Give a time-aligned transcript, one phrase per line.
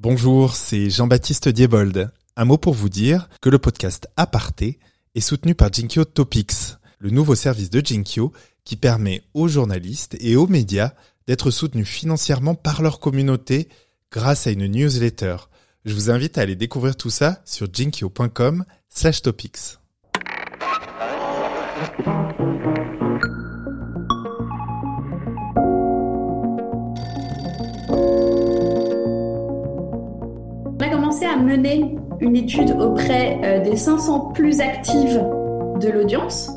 [0.00, 2.12] Bonjour, c'est Jean-Baptiste Diebold.
[2.36, 4.78] Un mot pour vous dire que le podcast Aparté
[5.16, 8.32] est soutenu par Jinkyo Topics, le nouveau service de Jinkyo
[8.62, 10.92] qui permet aux journalistes et aux médias
[11.26, 13.68] d'être soutenus financièrement par leur communauté
[14.12, 15.36] grâce à une newsletter.
[15.84, 19.78] Je vous invite à aller découvrir tout ça sur jinkyo.com slash topics.
[31.26, 35.22] À mener une étude auprès euh, des 500 plus actives
[35.80, 36.50] de l'audience,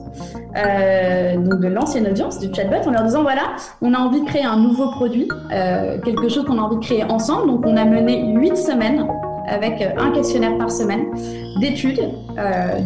[0.57, 4.25] euh, donc de l'ancienne audience du chatbot, en leur disant voilà, on a envie de
[4.25, 7.47] créer un nouveau produit, euh, quelque chose qu'on a envie de créer ensemble.
[7.47, 9.05] Donc on a mené 8 semaines
[9.47, 11.05] avec un questionnaire par semaine
[11.59, 11.99] d'études.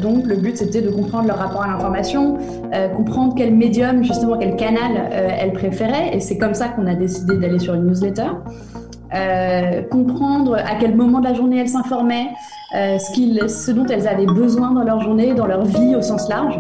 [0.02, 2.38] donc le but c'était de comprendre leur rapport à l'information,
[2.96, 6.16] comprendre quel médium, justement quel canal elles préféraient.
[6.16, 8.30] Et c'est comme ça qu'on a décidé d'aller sur une newsletter.
[9.14, 12.30] Euh, comprendre à quel moment de la journée elles s'informaient,
[12.76, 16.60] euh, ce, dont elles avaient besoin dans leur journée, dans leur vie au sens large.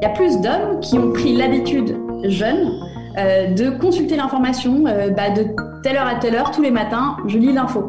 [0.00, 2.70] Il y a plus d'hommes qui ont pris l'habitude, jeunes,
[3.18, 5.46] euh, de consulter l'information bah, de
[5.82, 7.88] telle heure à telle heure tous les matins, je lis l'info.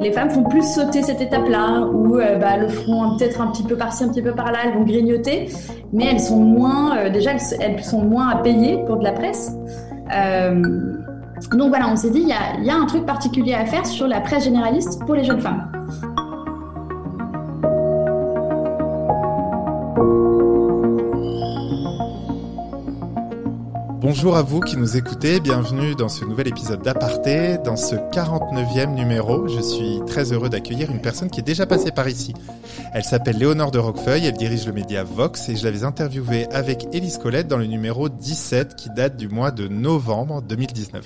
[0.00, 3.76] Les femmes font plus sauter cette étape-là, ou bah, le feront peut-être un petit peu
[3.76, 5.48] par-ci, un petit peu par-là, elles vont grignoter,
[5.92, 9.56] mais elles sont moins, déjà elles, sont moins à payer pour de la presse.
[11.52, 14.20] Donc voilà, on s'est dit, il y a, un truc particulier à faire sur la
[14.20, 15.77] presse généraliste pour les jeunes femmes.
[24.08, 28.94] Bonjour à vous qui nous écoutez, bienvenue dans ce nouvel épisode d'Aparté, dans ce 49e
[28.94, 29.46] numéro.
[29.48, 32.32] Je suis très heureux d'accueillir une personne qui est déjà passée par ici.
[32.94, 36.86] Elle s'appelle Léonore de Roquefeuille, elle dirige le média Vox et je l'avais interviewée avec
[36.94, 41.04] Élise Colette dans le numéro 17 qui date du mois de novembre 2019.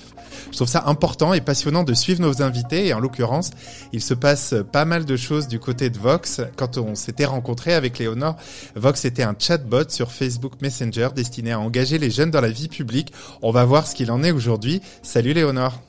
[0.51, 3.51] Je trouve ça important et passionnant de suivre nos invités et en l'occurrence,
[3.91, 6.39] il se passe pas mal de choses du côté de Vox.
[6.55, 8.37] Quand on s'était rencontré avec Léonore,
[8.77, 12.69] Vox était un chatbot sur Facebook Messenger destiné à engager les jeunes dans la vie
[12.69, 12.92] publique
[13.41, 14.81] on va voir ce qu'il en est aujourd'hui.
[15.01, 15.81] Salut Léonore.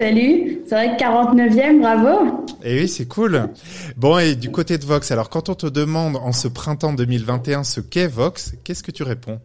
[0.00, 2.46] Salut, c'est vrai que 49e, bravo.
[2.64, 3.48] Et eh oui, c'est cool.
[3.98, 7.64] Bon, et du côté de Vox, alors quand on te demande en ce printemps 2021
[7.64, 9.40] ce qu'est Vox, qu'est-ce que tu réponds?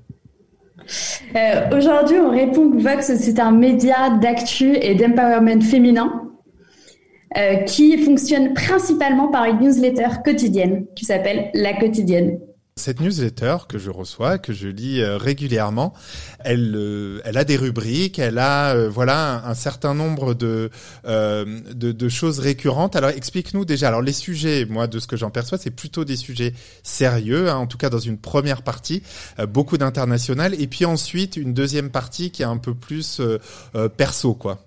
[1.36, 6.26] Euh, Aujourd'hui, on répond que Vox, c'est un média d'actu et d'empowerment féminin
[7.38, 12.40] euh, qui fonctionne principalement par une newsletter quotidienne qui s'appelle La Quotidienne.
[12.78, 15.94] Cette newsletter que je reçois, que je lis euh, régulièrement,
[16.40, 20.70] elle, euh, elle a des rubriques, elle a euh, voilà un, certain nombre de,
[21.06, 22.98] de, de choses récurrentes.
[22.98, 23.88] Alors explique-nous déjà.
[23.88, 26.54] Alors les sujets, moi de ce que j'en perçois, c'est plutôt des sujets
[26.84, 29.04] sérieux, hein, en tout cas dans une première partie,
[29.48, 33.22] beaucoup d'international, et puis ensuite une deuxième partie qui est un peu plus
[33.96, 34.60] perso, quoi.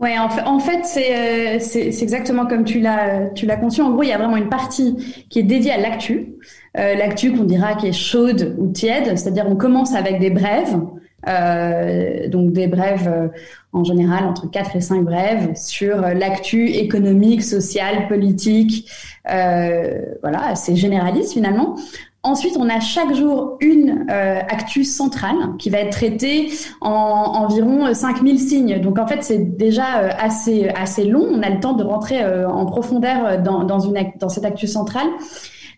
[0.00, 3.82] Ouais, en fait, en fait c'est c'est exactement comme tu l'as tu l'as conçu.
[3.82, 6.34] En gros, il y a vraiment une partie qui est dédiée à l'actu.
[6.78, 10.78] Euh, l'actu qu'on dira qui est chaude ou tiède, c'est-à-dire on commence avec des brèves,
[11.26, 13.28] euh, donc des brèves euh,
[13.72, 18.88] en général entre 4 et 5 brèves sur l'actu économique, sociale, politique,
[19.24, 21.76] voilà, assez généraliste finalement.
[22.24, 27.94] Ensuite, on a chaque jour une euh, actu centrale qui va être traitée en environ
[27.94, 28.80] 5000 signes.
[28.80, 29.86] Donc en fait, c'est déjà
[30.18, 31.26] assez assez long.
[31.30, 35.08] On a le temps de rentrer en profondeur dans, dans, une, dans cette actu centrale.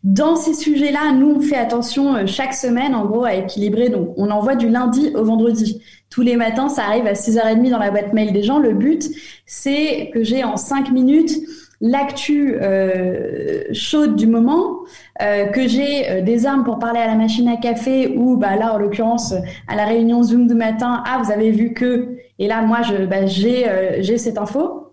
[0.02, 3.90] Dans ces sujets-là, nous, on fait attention euh, chaque semaine, en gros, à équilibrer.
[3.90, 5.82] Donc, on envoie du lundi au vendredi.
[6.08, 8.58] Tous les matins, ça arrive à 6h30 dans la boîte mail des gens.
[8.58, 9.10] Le but,
[9.44, 11.32] c'est que j'ai en 5 minutes
[11.80, 14.80] l'actu euh, chaude du moment,
[15.22, 18.56] euh, que j'ai euh, des armes pour parler à la machine à café ou bah
[18.56, 19.34] là en l'occurrence
[19.66, 23.06] à la réunion Zoom du matin, ah vous avez vu que et là moi je
[23.06, 23.66] bah, j'ai
[24.00, 24.86] j'ai cette info.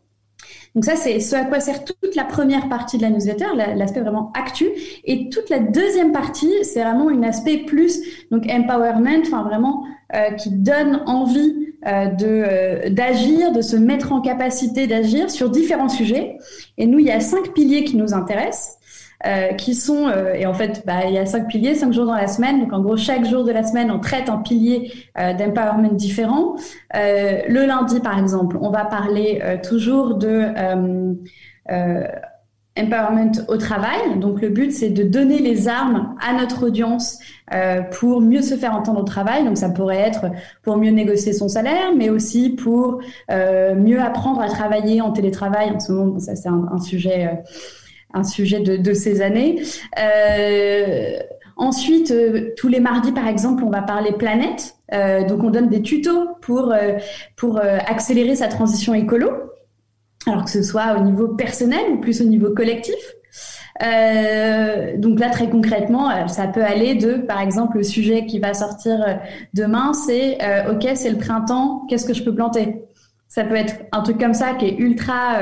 [0.75, 4.01] Donc ça, c'est ce à quoi sert toute la première partie de la newsletter, l'aspect
[4.01, 4.67] vraiment actu.
[5.05, 7.99] Et toute la deuxième partie, c'est vraiment un aspect plus
[8.29, 14.11] donc empowerment, enfin vraiment euh, qui donne envie euh, de euh, d'agir, de se mettre
[14.11, 16.37] en capacité d'agir sur différents sujets.
[16.77, 18.77] Et nous, il y a cinq piliers qui nous intéressent.
[19.25, 22.05] Euh, qui sont euh, et en fait bah, il y a cinq piliers, cinq jours
[22.05, 22.59] dans la semaine.
[22.59, 26.55] Donc en gros chaque jour de la semaine on traite un pilier euh, d'empowerment différent.
[26.93, 30.53] le lundi par exemple, on va parler toujours de
[32.77, 34.19] empowerment au travail.
[34.19, 37.19] Donc le but c'est de donner les armes à notre audience
[37.99, 39.45] pour mieux se faire entendre au travail.
[39.45, 40.25] Donc ça pourrait être
[40.63, 45.71] pour mieux négocier son salaire, mais aussi pour mieux apprendre à travailler en télétravail.
[45.71, 47.29] En ce moment, ça c'est un, sujet
[48.13, 49.61] un sujet de, ces années.
[49.99, 51.19] Euh,
[51.55, 54.75] ensuite, euh, tous les mardis, par exemple, on va parler planète.
[54.93, 56.73] Euh, donc, on donne des tutos pour
[57.35, 59.31] pour accélérer sa transition écolo.
[60.27, 62.95] Alors que ce soit au niveau personnel ou plus au niveau collectif.
[63.83, 68.39] Euh, donc là, très concrètement, euh, ça peut aller de, par exemple, le sujet qui
[68.39, 69.13] va sortir euh,
[69.53, 70.37] demain, c'est
[70.69, 72.83] OK, c'est le printemps, qu'est-ce que je peux planter?
[73.27, 75.37] Ça peut être un truc comme ça qui est ultra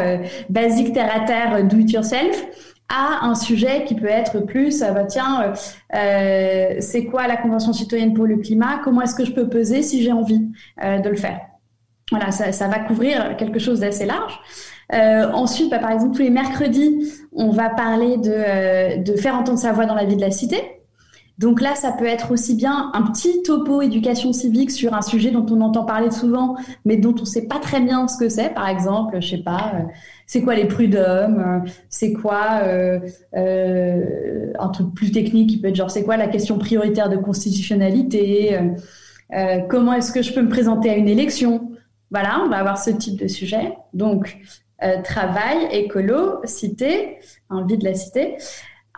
[0.50, 2.46] basique, terre à terre, do it yourself
[2.90, 5.54] à un sujet qui peut être plus, bah, tiens,
[6.80, 8.82] c'est quoi la Convention citoyenne pour le climat?
[8.84, 10.40] Comment est-ce que je peux peser si j'ai envie
[10.82, 11.40] de le faire?
[12.12, 14.40] Voilà, ça, va couvrir quelque chose d'assez large.
[14.94, 19.36] Euh, ensuite, bah, par exemple, tous les mercredis, on va parler de, euh, de faire
[19.36, 20.58] entendre sa voix dans la vie de la cité.
[21.38, 25.32] Donc là, ça peut être aussi bien un petit topo éducation civique sur un sujet
[25.32, 26.56] dont on entend parler souvent,
[26.86, 28.54] mais dont on ne sait pas très bien ce que c'est.
[28.54, 29.84] Par exemple, je sais pas, euh,
[30.28, 33.00] c'est quoi les prud'hommes, c'est quoi euh,
[33.34, 38.58] un truc plus technique qui peut être genre c'est quoi la question prioritaire de constitutionnalité,
[39.68, 41.70] comment est-ce que je peux me présenter à une élection?
[42.12, 43.74] Voilà, on va avoir ce type de sujet.
[43.94, 44.38] Donc
[44.86, 47.18] euh, travail, écolo, cité,
[47.50, 48.38] envie de la cité.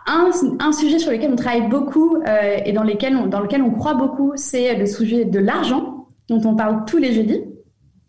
[0.06, 3.70] Un, sujet sur lequel on travaille beaucoup euh, et dans, lesquels on, dans lequel on
[3.70, 7.42] croit beaucoup, c'est le sujet de l'argent, dont on parle tous les jeudis.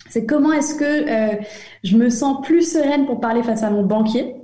[0.09, 1.35] C'est comment est-ce que euh,
[1.83, 4.35] je me sens plus sereine pour parler face à mon banquier,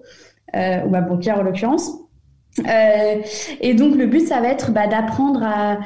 [0.54, 1.92] ou ma banquière en l'occurrence.
[3.62, 5.80] et donc le but, ça va être bah, d'apprendre à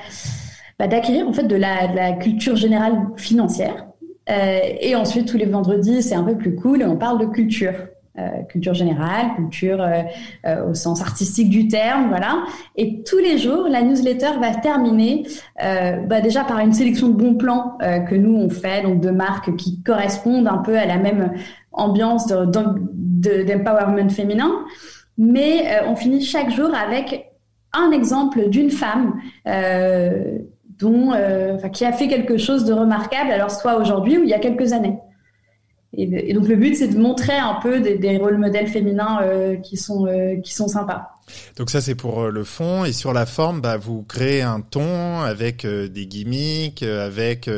[0.78, 3.88] bah, d'acquérir en fait de la culture générale financière.
[4.29, 7.73] Euh, et ensuite, tous les vendredis, c'est un peu plus cool, on parle de culture.
[8.17, 12.43] Euh, culture générale, culture euh, au sens artistique du terme, voilà.
[12.75, 15.23] Et tous les jours, la newsletter va terminer
[15.57, 19.55] bah déjà par une sélection de bons plans que nous on fait, donc de marques
[19.55, 21.31] qui correspondent un peu à la même
[21.71, 24.51] ambiance d'empowerment de, féminin.
[25.17, 27.31] Mais on finit chaque jour avec
[27.71, 29.13] un exemple d'une femme
[30.79, 34.33] dont, euh, qui a fait quelque chose de remarquable, alors soit aujourd'hui ou il y
[34.33, 34.97] a quelques années.
[35.97, 39.75] Et, donc le but, c'est de montrer un peu des, rôles modèles féminins euh, qui
[39.75, 41.15] sont euh, qui sont sympas.
[41.57, 45.21] Donc ça c'est pour le fond et sur la forme, bah, vous créez un ton
[45.21, 47.49] avec des gimmicks, avec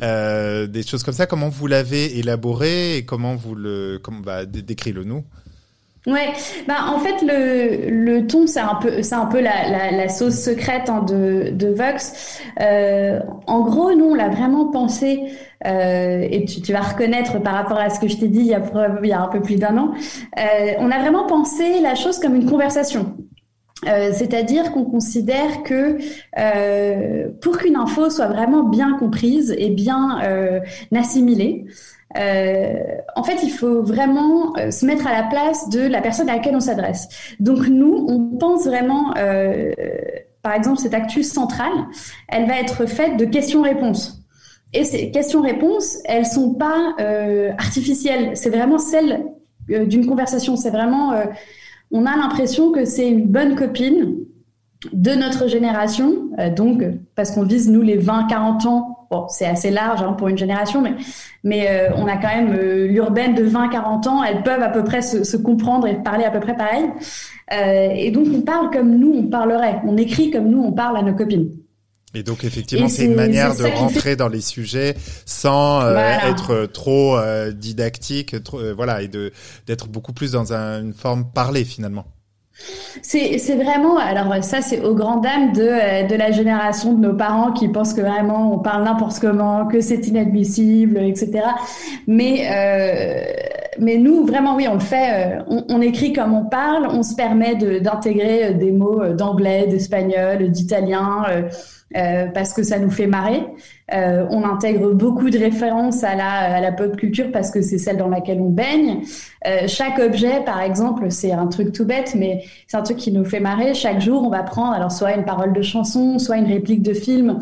[0.00, 1.26] des choses comme ça.
[1.26, 5.24] Comment vous l'avez élaboré et comment vous le, bah, décris-le nous.
[6.08, 6.32] Ouais,
[6.66, 10.08] bah en fait le, le ton c'est un peu c'est un peu la, la, la
[10.08, 12.40] sauce secrète hein, de, de Vox.
[12.62, 15.20] Euh, en gros, nous on l'a vraiment pensé
[15.66, 18.46] euh, et tu, tu, vas reconnaître par rapport à ce que je t'ai dit il
[18.46, 18.62] y a
[19.02, 19.92] il y a un peu plus d'un an.
[20.38, 23.14] Euh, on a vraiment pensé la chose comme une conversation.
[23.86, 25.98] Euh, c'est-à-dire qu'on considère que
[26.38, 30.60] euh, pour qu'une info soit vraiment bien comprise et bien euh,
[30.94, 31.66] assimilée,
[32.16, 32.74] euh,
[33.14, 36.34] en fait, il faut vraiment euh, se mettre à la place de la personne à
[36.34, 37.08] laquelle on s'adresse.
[37.38, 39.14] Donc nous, on pense vraiment,
[40.42, 41.86] par exemple, cette actu centrale,
[42.28, 44.24] elle va être faite de questions-réponses.
[44.72, 46.94] Et ces questions-réponses, elles sont pas
[47.58, 48.32] artificielles.
[48.34, 49.24] C'est vraiment celle
[49.68, 50.56] d'une conversation.
[50.56, 51.12] C'est vraiment,
[51.90, 54.16] on a l'impression que c'est une bonne copine
[54.92, 56.84] de notre génération, donc
[57.16, 60.82] parce qu'on vise nous les 20-40 ans Bon, c'est assez large hein, pour une génération,
[60.82, 60.92] mais,
[61.42, 64.84] mais euh, on a quand même euh, l'urbaine de 20-40 ans, elles peuvent à peu
[64.84, 66.84] près se, se, comprendre et parler à peu près pareil.
[67.52, 70.98] Euh, et donc on parle comme nous, on parlerait, on écrit comme nous, on parle
[70.98, 71.48] à nos copines.
[72.14, 74.96] Et donc effectivement, c'est une manière de rentrer dans les sujets
[75.26, 75.96] sans euh,
[76.26, 77.18] être trop
[77.52, 78.34] didactique,
[78.74, 79.32] voilà, et de
[79.66, 82.06] d'être beaucoup plus dans un, une forme parlée finalement.
[83.02, 87.14] C'est vraiment, alors ça c'est aux grandes dames de, euh, de la génération de nos
[87.14, 91.44] parents qui pensent que vraiment on parle n'importe comment, que c'est inadmissible, etc.
[92.08, 93.22] Mais euh,
[93.78, 97.04] mais nous vraiment oui on le fait, euh, on, on, écrit comme on parle, on
[97.04, 101.24] se permet d'intégrer des mots d'anglais, d'espagnol, d'italien.
[101.28, 101.42] Euh,
[101.94, 103.42] parce que ça nous fait marrer.
[103.94, 107.78] Euh, on intègre beaucoup de références à la, à la pop culture parce que c'est
[107.78, 109.00] celle dans laquelle on baigne.
[109.46, 113.12] Euh, chaque objet, par exemple, c'est un truc tout bête, mais c'est un truc qui
[113.12, 113.72] nous fait marrer.
[113.72, 116.92] Chaque jour, on va prendre alors soit une parole de chanson, soit une réplique de
[116.92, 117.38] film.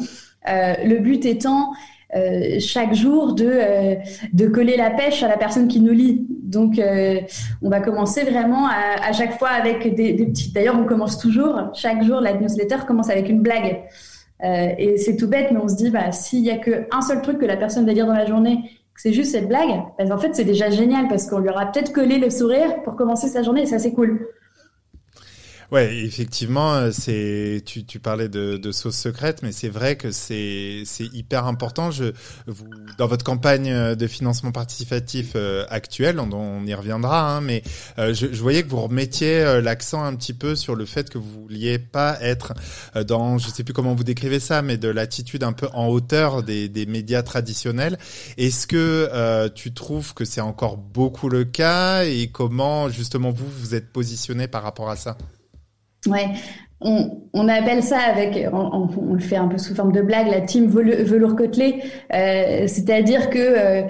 [0.49, 1.73] Euh, le but étant
[2.15, 3.95] euh, chaque jour de, euh,
[4.33, 6.25] de coller la pêche à la personne qui nous lit.
[6.31, 7.21] Donc, euh,
[7.63, 10.55] on va commencer vraiment à, à chaque fois avec des, des petites.
[10.55, 13.81] D'ailleurs, on commence toujours, chaque jour, la newsletter commence avec une blague.
[14.45, 17.23] Euh, et c'est tout bête, mais on se dit, bah, s'il y a qu'un seul
[17.23, 20.19] truc que la personne va dire dans la journée, c'est juste cette blague, bah, en
[20.19, 23.43] fait, c'est déjà génial parce qu'on lui aura peut-être collé le sourire pour commencer sa
[23.43, 24.27] journée et ça, c'est cool.
[25.73, 30.13] Ouais, effectivement, euh, c'est tu, tu parlais de, de sauce secrète, mais c'est vrai que
[30.13, 31.91] c'est c'est hyper important.
[31.91, 32.13] Je
[32.47, 32.67] vous
[32.99, 37.63] dans votre campagne euh, de financement participatif euh, actuelle, on, on y reviendra, hein, mais
[37.99, 41.43] je, je, voyais que vous remettiez l'accent un petit peu sur le fait que vous
[41.43, 42.55] vouliez pas être
[43.07, 46.43] dans, je sais plus comment vous décrivez ça, mais de l'attitude un peu en hauteur
[46.43, 47.99] des, des médias traditionnels.
[48.37, 53.75] Est-ce que tu trouves que c'est encore beaucoup le cas et comment justement vous vous
[53.75, 55.17] êtes positionné par rapport à ça?
[56.07, 56.29] Ouais,
[56.81, 60.67] on, appelle ça avec, on, le fait un peu sous forme de blague, la team
[60.67, 61.83] velours côtelé,
[62.13, 63.83] euh, c'est-à-dire que euh,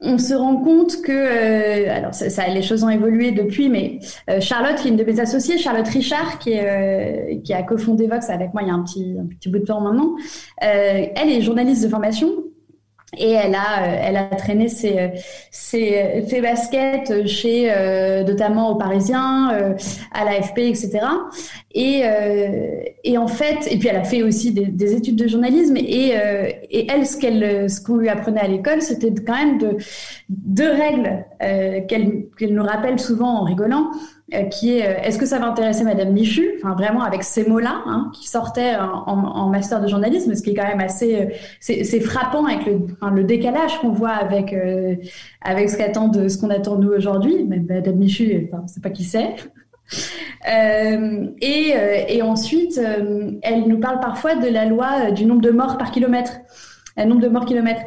[0.00, 3.98] on se rend compte que, euh, alors ça, les choses ont évolué depuis, mais
[4.40, 8.30] Charlotte, qui est une de mes associées, Charlotte Richard, qui, est, qui a cofondé Vox
[8.30, 10.14] avec moi il y a un petit bout de temps maintenant,
[10.58, 12.30] elle est journaliste de formation
[13.18, 15.08] et elle a, euh, elle a traîné ses, euh,
[15.50, 19.74] ses, ses baskets chez, euh, notamment aux Parisiens,
[20.12, 21.00] à l'AFP, etc.
[21.72, 22.02] Et,
[23.04, 25.76] et en fait, et puis elle a fait aussi des, des études de journalisme.
[25.76, 26.14] Et,
[26.70, 29.76] et elle, ce qu'elle, ce qu'on lui apprenait à l'école, c'était quand même de
[30.28, 31.24] deux règles
[31.88, 33.90] qu'elle, qu'elle nous rappelle souvent en rigolant.
[34.32, 36.52] Euh, qui est euh, est-ce que ça va intéresser Madame Michu?
[36.58, 40.50] Enfin vraiment avec ces mots-là hein, qui sortaient en, en, master de journalisme, ce qui
[40.50, 41.24] est quand même assez euh,
[41.58, 44.54] c'est frappant avec le, le décalage qu'on voit avec
[45.42, 47.44] avec ce qu'attend de ce qu'on attend nous aujourd'hui.
[47.44, 49.34] Madame Michu, enfin, c'est pas qui c'est.
[50.48, 51.74] Euh, et,
[52.08, 52.80] et, ensuite,
[53.42, 56.32] elle nous parle parfois de la loi du nombre de morts par kilomètre.
[56.96, 57.82] Un nombre de morts kilomètres.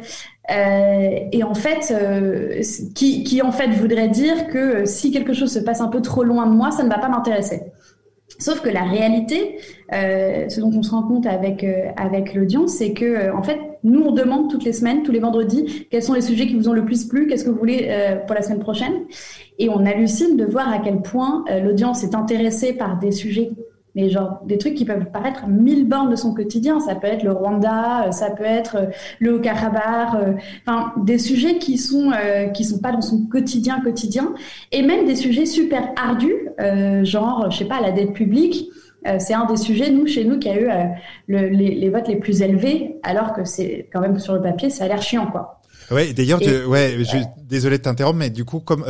[0.50, 2.60] Euh, et en fait, euh,
[2.94, 6.02] qui, qui, en fait voudrait dire que euh, si quelque chose se passe un peu
[6.02, 7.62] trop loin de moi, ça ne va pas m'intéresser.
[8.38, 9.58] Sauf que la réalité,
[9.92, 11.64] euh, ce dont on se rend compte avec
[11.96, 15.86] avec l'audience, c'est que en fait, nous on demande toutes les semaines, tous les vendredis,
[15.90, 17.94] quels sont les sujets qui vous ont le plus plu, qu'est-ce que vous voulez
[18.26, 19.04] pour la semaine prochaine,
[19.58, 23.52] et on hallucine de voir à quel point l'audience est intéressée par des sujets
[23.94, 26.80] mais genre des trucs qui peuvent paraître mille bornes de son quotidien.
[26.80, 28.86] Ça peut être le Rwanda, euh, ça peut être euh,
[29.20, 30.32] le Haut-Karabakh, euh,
[30.66, 32.12] enfin des sujets qui sont
[32.52, 34.34] qui sont pas dans son quotidien quotidien,
[34.72, 36.48] et même des sujets super ardus,
[37.02, 38.68] genre je sais pas la dette publique.
[39.18, 40.68] c'est un des sujets nous chez nous qui a eu
[41.26, 44.70] le, les, les, votes les plus élevés, alors que c'est quand même sur le papier
[44.70, 45.60] ça a l'air chiant quoi.
[45.90, 48.84] Ouais, d'ailleurs, ouais, je, désolé de t'interrompre, mais du coup, comme,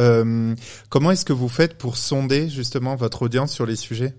[0.88, 4.14] comment est-ce que vous faites pour sonder justement votre audience sur les sujets?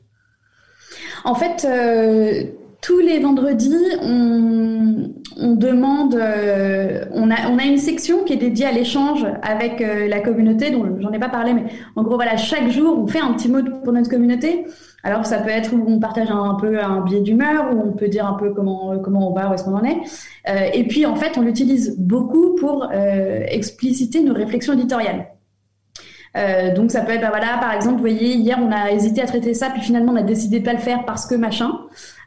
[1.23, 2.43] En fait, euh,
[2.81, 9.25] tous les vendredis, on, demande, euh, on, a, une section qui est dédiée à l'échange
[9.41, 11.63] avec euh, la communauté, dont j'en ai pas parlé, mais
[11.95, 14.65] en gros, voilà, chaque jour, on fait un petit mot pour notre communauté.
[15.03, 18.07] Alors, ça peut être où on partage un, peu un biais d'humeur, où on peut
[18.07, 19.97] dire un peu comment, comment on va, où est-ce qu'on en est.
[20.73, 25.27] et puis, en fait, on l'utilise beaucoup pour expliciter nos réflexions éditoriales.
[26.35, 29.21] Euh, donc ça peut être, bah voilà, par exemple, vous voyez, hier on a hésité
[29.21, 31.71] à traiter ça, puis finalement on a décidé de pas le faire parce que machin.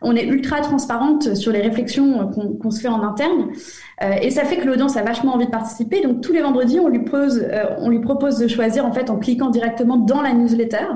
[0.00, 3.50] On est ultra transparente sur les réflexions qu'on se fait en interne,
[4.02, 6.02] euh, et ça fait que l'audience a vachement envie de participer.
[6.02, 9.10] Donc tous les vendredis, on lui pose, euh, on lui propose de choisir en fait
[9.10, 10.86] en cliquant directement dans la newsletter.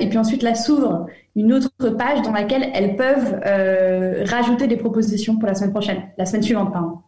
[0.00, 3.40] et puis ensuite, là s'ouvre une autre page dans laquelle elles peuvent
[4.30, 6.98] rajouter des propositions pour la semaine prochaine, la semaine suivante, pardon.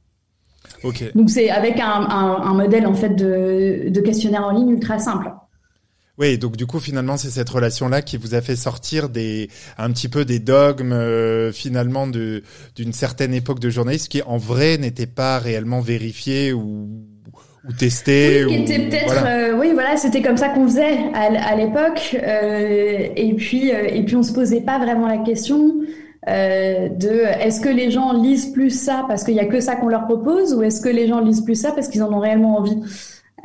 [1.14, 5.30] Donc c'est avec un, modèle en fait de, questionnaire en ligne ultra simple.
[6.18, 9.92] Oui, donc du coup finalement c'est cette relation-là qui vous a fait sortir des un
[9.92, 12.42] petit peu des dogmes euh, finalement de
[12.75, 16.88] d'une certaine époque de journalisme qui en vrai n'était pas réellement vérifié ou
[17.68, 23.08] ou testé oui, peut-être euh, oui voilà c'était comme ça qu'on faisait à, l'époque euh,
[23.14, 25.73] et puis et puis on se posait pas vraiment la question
[26.28, 27.08] euh, de
[27.40, 30.04] est-ce que les gens lisent plus ça parce qu'il y a que ça qu'on leur
[30.04, 32.78] propose ou est-ce que les gens lisent plus ça parce qu'ils en ont réellement envie?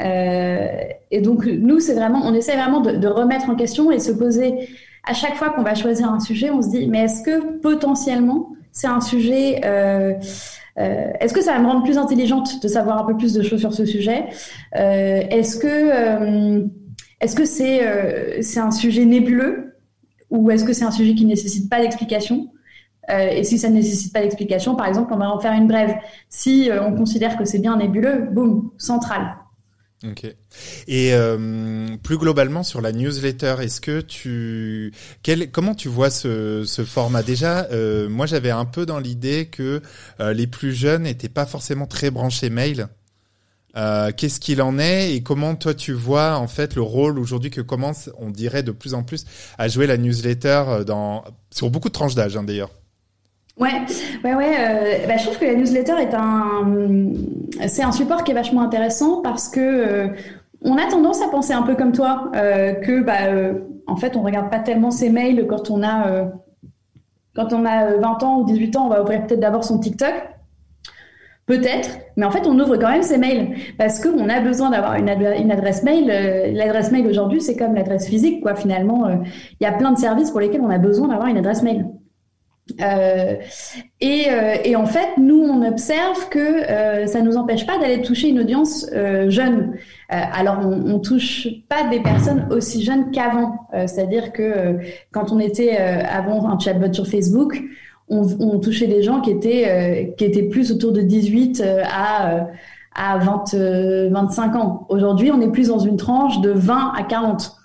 [0.02, 0.68] Euh,
[1.12, 4.68] et donc nous c'est vraiment on essaie vraiment de, remettre en question et se poser.
[5.06, 8.50] À chaque fois qu'on va choisir un sujet on se dit mais est-ce que potentiellement
[8.72, 10.14] c'est un sujet euh,
[10.76, 13.60] est-ce que ça va me rendre plus intelligente de savoir un peu plus de choses
[13.60, 14.26] sur ce sujet?
[14.74, 16.68] Est-ce que
[17.22, 19.78] est-ce que c'est c'est un sujet nébuleux
[20.32, 22.50] ou est-ce que c'est un sujet qui nécessite pas d'explication?
[23.10, 25.68] Euh, et si ça ne nécessite pas d'explication, par exemple, on va en faire une
[25.68, 25.96] brève.
[26.30, 29.36] Si euh, on considère que c'est bien nébuleux, boum, central.
[30.06, 30.26] Ok.
[30.88, 34.92] Et euh, plus globalement sur la newsletter, est-ce que tu,
[35.52, 37.24] comment tu vois ce, format?
[37.24, 37.68] Déjà
[38.10, 39.82] Moi, j'avais un peu dans l'idée que
[40.20, 42.88] les plus jeunes n'étaient pas forcément très branchés mail.
[43.76, 47.62] Qu'est-ce qu'il en est et comment toi tu vois en fait le rôle aujourd'hui que
[47.62, 49.24] commence, on dirait de plus en plus
[49.58, 52.72] à jouer la newsletter dans sur beaucoup de tranches d'âge hein, d'ailleurs?
[53.60, 53.86] Ouais,
[54.24, 54.56] ouais, ouais.
[54.60, 56.66] Euh, bah, je trouve que la newsletter est un,
[57.68, 60.08] c'est un support qui est vachement intéressant parce que euh,
[60.62, 63.54] on a tendance à penser un peu comme toi, euh, que bah,
[63.86, 66.32] En fait, on regarde pas tellement ses mails quand on a
[67.36, 70.14] quand on a 20 ans ou 18 ans, on va ouvrir peut-être d'abord son TikTok.
[71.46, 74.96] Peut-être, mais en fait, on ouvre quand même ses mails parce qu'on a besoin d'avoir
[74.96, 76.08] une, adresse mail.
[76.56, 78.56] L'adresse mail aujourd'hui, c'est comme l'adresse physique, quoi.
[78.56, 79.10] Finalement,
[79.60, 81.86] il y a plein de services pour lesquels on a besoin d'avoir une adresse mail.
[82.82, 83.36] Euh,
[84.02, 88.02] et, euh, et, en fait, nous, on observe que euh, ça nous empêche pas d'aller
[88.02, 88.90] toucher une audience
[89.28, 89.76] jeune.
[90.10, 93.68] Alors, on, on touche pas des personnes aussi jeunes qu'avant.
[93.72, 94.78] C'est-à-dire que
[95.12, 97.62] quand on était avant un chatbot sur Facebook,
[98.10, 102.48] on, on, touchait des gens qui étaient qui étaient plus autour de 18 à
[102.96, 103.56] à 20
[104.12, 104.86] 25 ans.
[104.90, 107.56] Aujourd'hui, on est plus dans une tranche de 20 à 40.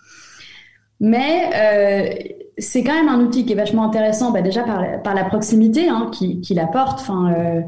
[1.00, 5.88] Mais c'est quand même un outil qui est vachement intéressant, bah déjà par, la proximité
[5.88, 7.00] hein, qu'il qui apporte.
[7.00, 7.60] Enfin, euh,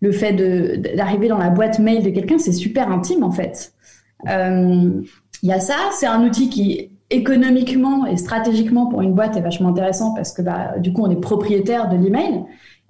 [0.00, 0.32] le fait
[0.94, 3.72] d'arriver dans la boîte mail de quelqu'un, c'est super intime en fait.
[4.28, 4.90] Euh,
[5.42, 9.40] il y a ça, c'est un outil qui économiquement et stratégiquement pour une boîte est
[9.40, 12.44] vachement intéressant parce que bah, du coup on est propriétaire de l'email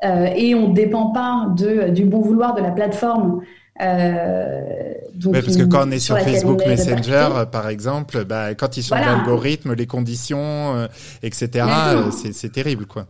[0.04, 3.42] euh, et on dépend pas de, du bon vouloir de la plateforme
[3.82, 8.82] euh, donc parce que quand on est sur, Facebook Messenger, par exemple, bah, quand ils
[8.82, 10.86] sont dans l'algorithme, les conditions, euh,
[11.22, 13.06] etc., euh, c'est terrible, quoi.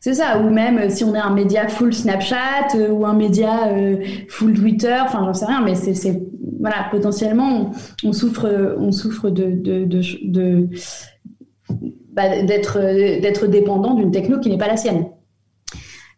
[0.00, 3.70] C'est ça, ou même euh, si on est un média full Snapchat ou un média
[4.28, 6.22] full Twitter, enfin j'en sais rien, mais c'est
[6.60, 7.72] voilà potentiellement
[8.04, 10.68] on, souffre on souffre de de, de, de
[12.12, 15.06] bah, d'être d'être dépendant d'une techno qui n'est pas la sienne.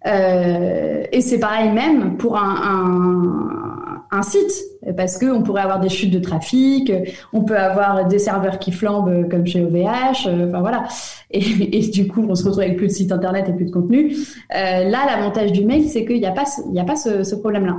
[0.07, 3.70] Euh, et c'est pareil même pour un, un,
[4.13, 4.53] un site,
[4.97, 6.93] parce qu'on pourrait avoir des chutes de trafic,
[7.33, 10.85] on peut avoir des serveurs qui flambent comme chez OVH, euh, enfin voilà.
[11.31, 14.17] Et, du coup, on se retrouve avec plus de site internet et plus de contenu.
[14.55, 17.35] Euh, là, l'avantage du mail, c'est qu'il n'y a pas, il n'y a pas ce,
[17.35, 17.77] problème-là.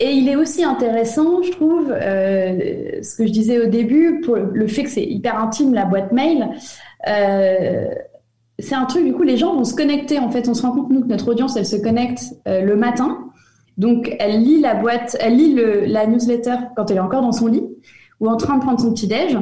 [0.00, 4.36] Et il est aussi intéressant, je trouve, euh, ce que je disais au début, pour
[4.36, 6.48] le fait que c'est hyper intime la boîte mail.
[7.08, 7.86] Euh,
[8.58, 10.18] c'est un truc, du coup, les gens vont se connecter.
[10.18, 12.76] En fait, on se rend compte, nous, que notre audience, elle se connecte euh, le
[12.76, 13.18] matin.
[13.78, 15.54] Donc, elle lit la boîte, elle lit
[15.86, 17.64] la newsletter quand elle est encore dans son lit
[18.20, 19.38] ou en train de prendre son petit-déj.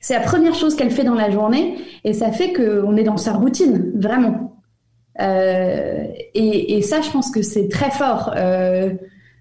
[0.00, 3.16] C'est la première chose qu'elle fait dans la journée et ça fait qu'on est dans
[3.16, 4.60] sa routine, vraiment.
[5.20, 8.32] Euh, et, et, ça, je pense que c'est très fort.
[8.36, 8.94] Euh,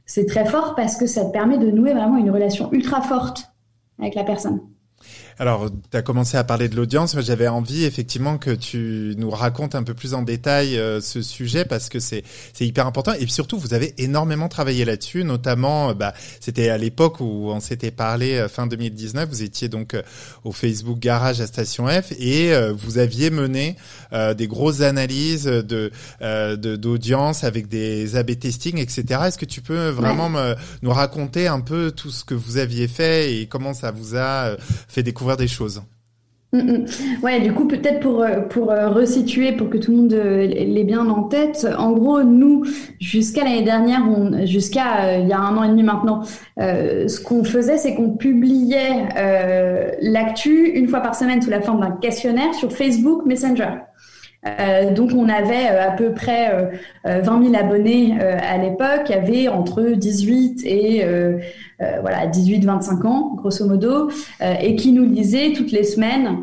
[0.06, 3.52] c'est très fort parce que ça te permet de nouer vraiment une relation ultra forte
[4.00, 4.62] avec la personne.
[5.40, 7.14] Alors, tu as commencé à parler de l'audience.
[7.14, 11.22] Moi, j'avais envie effectivement que tu nous racontes un peu plus en détail euh, ce
[11.22, 12.24] sujet parce que c'est
[12.54, 15.24] c'est hyper important et surtout vous avez énormément travaillé là-dessus.
[15.24, 19.30] Notamment, euh, bah, c'était à l'époque où on s'était parlé euh, fin 2019.
[19.30, 19.96] Vous étiez donc
[20.44, 23.76] au Facebook Garage à Station F et vous aviez mené
[24.36, 25.92] des grosses analyses de
[26.76, 29.22] d'audience avec des A/B testing, etc.
[29.28, 30.30] Est-ce que tu peux vraiment
[30.82, 34.56] nous raconter un peu tout ce que vous aviez fait et comment ça vous a
[34.88, 35.82] fait découvrir des choses.
[36.54, 36.86] Mm, mm.
[37.24, 40.48] Ouais, du coup, peut-être pour, euh, pour euh, resituer, pour que tout le monde euh,
[40.48, 42.64] l'ait bien en tête, en gros, nous,
[43.02, 44.02] jusqu'à l'année dernière,
[44.46, 46.22] jusqu'à il y a un an et demi maintenant,
[46.58, 49.10] ce qu'on faisait, c'est qu'on publiait
[50.02, 53.87] l'actu une fois par semaine sous la forme d'un questionnaire sur Facebook Messenger.
[54.48, 56.70] Euh, donc on avait euh, à peu près
[57.06, 61.06] 20 000 abonnés à l'époque, il y avait entre 18 et
[62.02, 64.10] voilà 18-25 ans grosso modo,
[64.42, 66.38] et qui nous lisaient toutes les semaines.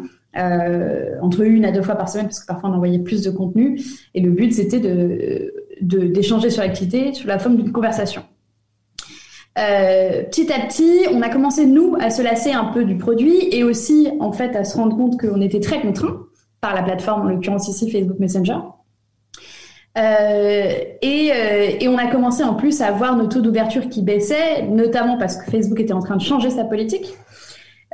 [1.22, 3.80] entre une à deux fois par semaine parce que parfois on envoyait plus de contenu
[4.14, 8.22] et le but c'était de d'échanger sur l'activité sous la forme d'une conversation.
[9.56, 13.48] Euh, petit à petit, on a commencé nous à se lasser un peu du produit
[13.52, 16.23] et aussi en fait à se rendre compte qu'on était très contraint
[16.64, 18.56] par la plateforme, en l'occurrence ici Facebook Messenger.
[19.98, 20.72] Euh,
[21.02, 24.62] et, euh, et, on a commencé en plus à voir nos taux d'ouverture qui baissaient,
[24.62, 27.14] notamment parce que Facebook était en train de changer sa politique.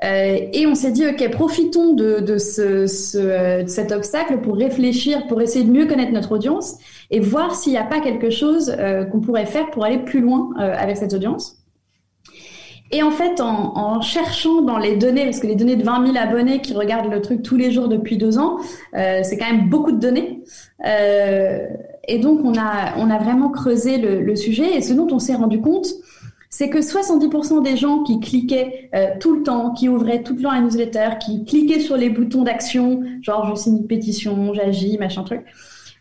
[0.04, 5.42] Euh, et on s'est dit, ok, profitons de, ce, de, cet obstacle pour réfléchir, pour
[5.42, 6.76] essayer de mieux connaître notre audience
[7.10, 8.72] et voir s'il n'y a pas quelque chose
[9.10, 11.59] qu'on pourrait faire pour aller plus loin avec cette audience.
[12.92, 16.12] Et en fait, en, en, cherchant dans les données, parce que les données de 20
[16.12, 18.58] 000 abonnés qui regardent le truc tous les jours depuis deux ans,
[18.94, 20.42] euh, c'est quand même beaucoup de données.
[20.84, 21.66] Euh,
[22.08, 24.76] et donc, on a, on a vraiment creusé le, le sujet.
[24.76, 25.86] Et ce dont on s'est rendu compte,
[26.50, 30.42] c'est que 70% des gens qui cliquaient euh, tout le temps, qui ouvraient tout le
[30.42, 34.98] temps la newsletter, qui cliquaient sur les boutons d'action, genre je signe une pétition, j'agis,
[34.98, 35.42] machin truc,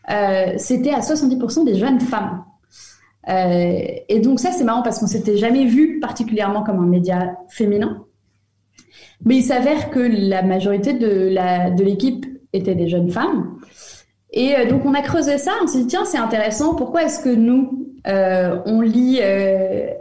[0.10, 2.44] euh, c'était à 70% des jeunes femmes.
[3.28, 7.38] Euh, et donc ça, c'est marrant parce qu'on s'était jamais vu particulièrement comme un média
[7.50, 8.06] féminin.
[9.26, 13.58] Mais il s'avère que la majorité de, la, de l'équipe étaient des jeunes femmes.
[14.32, 17.22] Et euh, donc on a creusé ça, on s'est dit tiens c'est intéressant, pourquoi est-ce
[17.24, 19.20] que nous euh, on lit,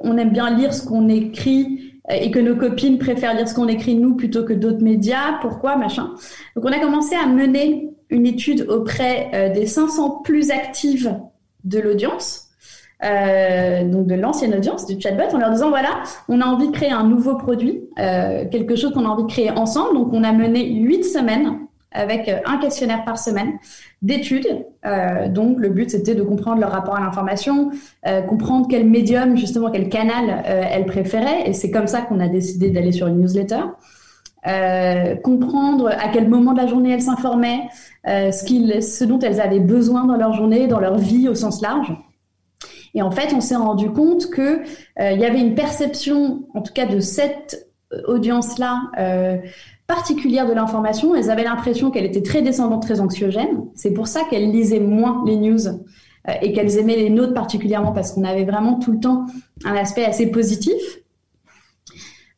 [0.02, 3.66] on aime bien lire ce qu'on écrit et que nos copines préfèrent lire ce qu'on
[3.66, 5.38] écrit nous plutôt que d'autres médias.
[5.40, 6.14] Pourquoi, machin.
[6.54, 11.18] Donc on a commencé à mener une étude auprès des 500 plus actives
[11.64, 12.47] de l'audience.
[13.04, 16.72] Euh, donc de l'ancienne audience du chatbot en leur disant voilà on a envie de
[16.72, 20.24] créer un nouveau produit euh, quelque chose qu'on a envie de créer ensemble donc on
[20.24, 21.58] a mené huit semaines
[21.92, 23.54] avec euh, un questionnaire par semaine
[24.02, 24.66] d'études.
[24.86, 27.70] Euh, donc le but c'était de comprendre leur rapport à l'information,
[28.06, 32.20] euh, comprendre quel médium justement quel canal euh, elles préféraient et c'est comme ça qu'on
[32.20, 33.62] a décidé d'aller sur une newsletter.
[34.46, 37.68] Euh, comprendre à quel moment de la journée elles s'informaient,
[38.06, 41.92] ce, ce dont elles avaient besoin dans leur journée, dans leur vie au sens large.
[42.94, 44.62] Et en fait, on s'est rendu compte que
[44.98, 47.68] il y avait une perception, en tout cas de cette
[48.06, 48.90] audience-là,
[49.88, 51.16] particulière de l'information.
[51.16, 53.64] Elles avaient l'impression qu'elle était très descendante, très anxiogène.
[53.74, 57.92] C'est pour ça qu'elles lisaient moins les news euh, et qu'elles aimaient les nôtres particulièrement
[57.92, 59.26] parce qu'on avait vraiment tout le temps
[59.64, 60.80] un aspect assez positif.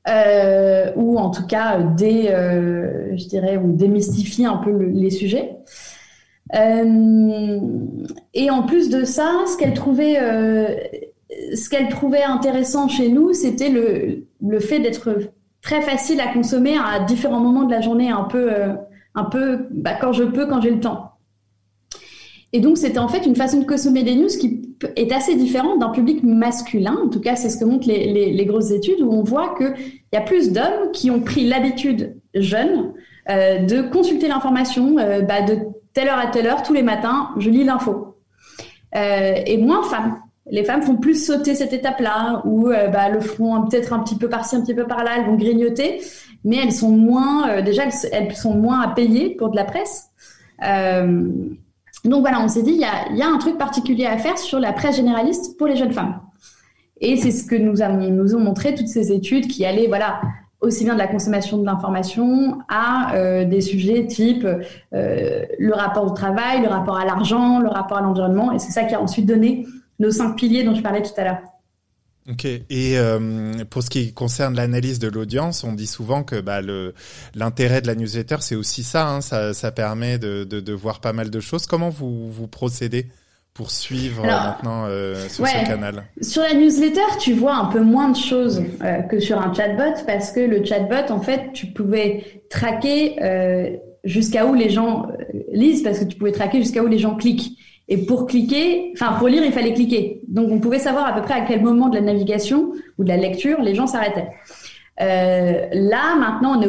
[0.08, 5.56] Euh, ou en tout cas des, euh, je dirais, on démystifie un peu les sujets.
[6.54, 7.60] Euh,
[8.34, 10.74] et en plus de ça, ce qu'elle trouvait, euh,
[11.54, 15.16] ce qu'elle trouvait intéressant chez nous, c'était le, le fait d'être
[15.62, 18.72] très facile à consommer à différents moments de la journée, un peu, euh,
[19.14, 21.12] un peu bah, quand je peux, quand j'ai le temps.
[22.52, 24.62] Et donc, c'était en fait une façon de consommer des news qui
[24.96, 26.98] est assez différente d'un public masculin.
[27.04, 29.72] En tout cas, c'est ce que montrent les, les, grosses études où on voit qu'il
[30.12, 32.92] y a plus d'hommes qui ont pris l'habitude, jeunes,
[33.30, 35.58] euh, de consulter l'information bah, de
[35.92, 38.16] telle heure à telle heure, tous les matins, je lis l'info.
[38.96, 43.20] Euh, et moins femmes les femmes font plus sauter cette étape-là, ou euh, bah, le
[43.20, 46.00] feront peut-être un petit peu par-ci, un petit peu par-là, elles vont grignoter,
[46.44, 50.10] mais elles sont moins, euh, déjà, elles, sont moins à payer pour de la presse.
[52.04, 54.72] Donc voilà, on s'est dit, il y a, un truc particulier à faire sur la
[54.72, 56.18] presse généraliste pour les jeunes femmes.
[57.00, 57.74] Et c'est ce que nous,
[58.10, 60.20] nous ont montré toutes ces études qui allaient, voilà,
[60.60, 66.04] aussi bien de la consommation de l'information à euh, des sujets type euh, le rapport
[66.04, 68.52] au travail, le rapport à l'argent, le rapport à l'environnement.
[68.52, 69.66] Et c'est ça qui a ensuite donné
[69.98, 71.38] nos cinq piliers dont je parlais tout à l'heure.
[72.30, 72.44] Ok.
[72.44, 76.94] Et euh, pour ce qui concerne l'analyse de l'audience, on dit souvent que bah, le
[77.34, 79.54] l'intérêt de la newsletter, c'est aussi ça, hein, ça.
[79.54, 81.66] Ça permet de, de, de, voir pas mal de choses.
[81.66, 83.06] Comment vous vous procédez?
[83.60, 88.08] Pour suivre maintenant euh, sur ce canal Sur la newsletter, tu vois un peu moins
[88.08, 92.42] de choses euh, que sur un chatbot parce que le chatbot, en fait, tu pouvais
[92.48, 96.86] traquer euh, jusqu'à où les gens euh, lisent parce que tu pouvais traquer jusqu'à où
[96.86, 97.58] les gens cliquent.
[97.88, 100.22] Et pour cliquer, enfin pour lire, il fallait cliquer.
[100.26, 103.08] Donc on pouvait savoir à peu près à quel moment de la navigation ou de
[103.08, 104.28] la lecture les gens s'arrêtaient.
[105.00, 106.68] Euh, là maintenant, on, est,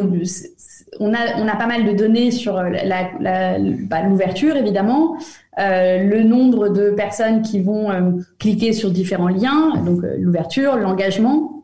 [1.00, 3.60] on, a, on a pas mal de données sur l'ouverture la, la,
[4.54, 5.18] bah, évidemment,
[5.60, 10.78] euh, le nombre de personnes qui vont euh, cliquer sur différents liens, donc euh, l'ouverture,
[10.78, 11.64] l'engagement.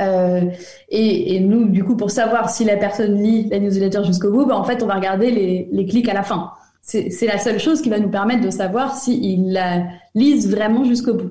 [0.00, 0.42] Euh,
[0.88, 4.46] et, et, nous, du coup, pour savoir si la personne lit la newsletter jusqu'au bout,
[4.46, 7.58] bah, en fait, on va regarder les, les clics à la fin c'est la seule
[7.58, 11.30] chose qui va nous permettre de savoir s'ils la lisent vraiment jusqu'au bout.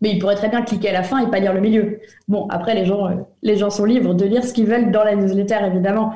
[0.00, 2.00] Mais ils pourraient très bien cliquer à la fin et pas lire le milieu.
[2.28, 5.04] Bon, après, les gens, euh, les gens sont libres de lire ce qu'ils veulent dans
[5.04, 6.12] la newsletter, évidemment.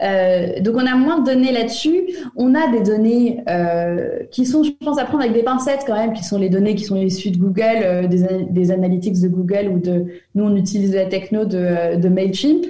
[0.00, 2.06] Euh, donc on a moins de données là-dessus.
[2.36, 5.96] On a des données euh, qui sont, je pense, à prendre avec des pincettes quand
[5.96, 9.78] même, qui sont les données qui sont issues de Google, des, analytics de Google ou
[9.78, 10.06] de.
[10.34, 12.64] Nous, on utilise la techno de, de Mailchimp.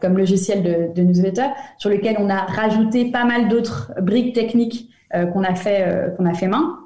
[0.00, 1.46] Comme logiciel de, de, newsletter,
[1.78, 6.46] sur lequel on a rajouté pas mal d'autres briques techniques qu'on a qu'on a fait
[6.46, 6.78] main.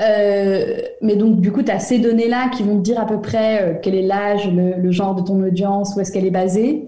[0.00, 3.80] Mais donc du coup, tu as ces données-là qui vont te dire à peu près
[3.82, 6.86] quel est l'âge, le, genre de ton audience, où est-ce qu'elle est basée.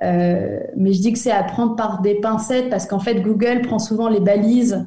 [0.00, 3.78] mais je dis que c'est à prendre par des pincettes parce qu'en fait, Google prend
[3.78, 4.86] souvent les balises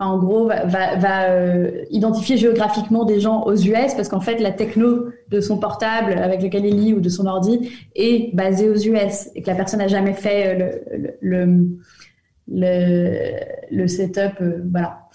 [0.00, 4.38] en gros, va, va, va euh, identifier géographiquement des gens aux US parce qu'en fait,
[4.40, 8.68] la techno de son portable avec lequel il lit ou de son ordi est basée
[8.68, 11.68] aux US et que la personne n'a jamais fait le, le,
[12.48, 13.30] le,
[13.70, 14.40] le setup.
[14.40, 15.08] Euh, voilà.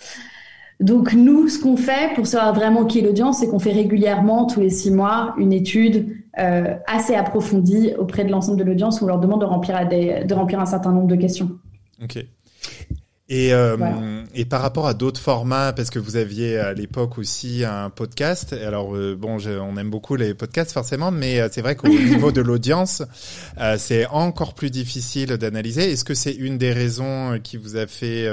[0.80, 4.46] Donc nous, ce qu'on fait pour savoir vraiment qui est l'audience, c'est qu'on fait régulièrement,
[4.46, 9.04] tous les six mois, une étude euh, assez approfondie auprès de l'ensemble de l'audience où
[9.04, 11.52] on leur demande de remplir, de remplir un certain nombre de questions.
[12.02, 12.26] Ok.
[13.30, 13.78] Et, euh,
[14.34, 18.54] et par rapport à d'autres formats, parce que vous aviez à l'époque aussi un podcast.
[18.54, 21.88] Alors euh, bon, je, on aime beaucoup les podcasts forcément, mais euh, c'est vrai qu'au
[21.90, 23.02] niveau de l'audience,
[23.60, 25.92] euh, c'est encore plus difficile d'analyser.
[25.92, 28.28] Est-ce que c'est une des raisons qui vous a fait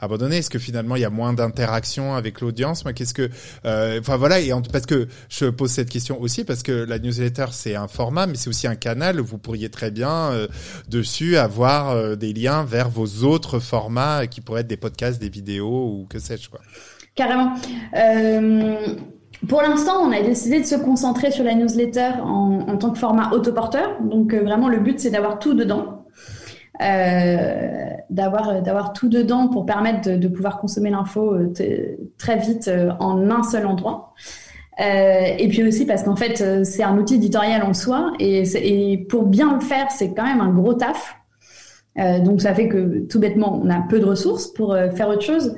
[0.00, 0.38] abandonner?
[0.38, 2.84] Est-ce que finalement il y a moins d'interaction avec l'audience?
[2.84, 3.30] Moi, qu'est-ce que,
[3.64, 7.46] enfin voilà, et en, parce que je pose cette question aussi parce que la newsletter
[7.52, 9.20] c'est un format, mais c'est aussi un canal.
[9.20, 10.30] Vous pourriez très bien
[10.88, 16.00] dessus avoir des liens vers vos autres formats qui pourraient être des podcasts, des vidéos
[16.00, 16.60] ou que sais-je quoi.
[17.14, 17.54] Carrément.
[17.96, 18.76] Euh,
[19.48, 23.30] pour l'instant, on a décidé de se concentrer sur la newsletter en, tant que format
[23.32, 24.00] autoporteur.
[24.02, 26.04] Donc vraiment, le but, c'est d'avoir tout dedans.
[26.82, 31.36] Euh, d'avoir tout dedans pour permettre de, pouvoir consommer l'info
[32.18, 34.14] très vite en un seul endroit.
[34.80, 39.26] Euh, et puis aussi parce qu'en fait, c'est un outil éditorial en soi et pour
[39.26, 41.19] bien le faire, c'est quand même un gros taf.
[41.98, 45.08] Euh, donc ça fait que tout bêtement, on a peu de ressources pour euh, faire
[45.08, 45.54] autre chose.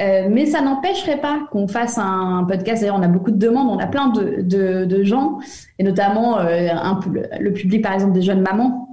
[0.00, 2.82] Euh, mais ça n'empêcherait pas qu'on fasse un podcast.
[2.82, 5.38] D'ailleurs, on a beaucoup de demandes, on a plein de, gens,
[5.78, 8.88] et notamment le public, par exemple, des jeunes mamans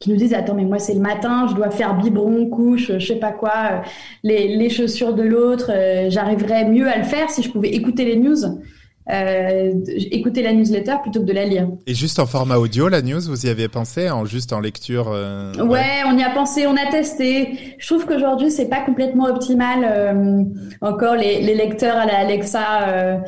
[0.00, 3.06] qui nous disent attends mais moi c'est le matin je dois faire biberon couche je
[3.06, 3.82] sais pas quoi
[4.24, 5.70] les, les chaussures de l'autre
[6.08, 8.60] j'arriverais mieux à le faire si je pouvais écouter les news
[9.10, 9.72] euh,
[10.10, 11.68] écouter la newsletter plutôt que de la lire.
[11.86, 15.10] Et juste en format audio, la news, vous y avez pensé, en juste en lecture
[15.12, 16.02] euh, ouais.
[16.06, 17.76] on y a pensé, on a testé.
[17.78, 19.84] Je trouve qu'aujourd'hui c'est pas complètement optimal.
[19.84, 20.44] Euh,
[20.80, 23.22] encore les, les, lecteurs à la Alexa.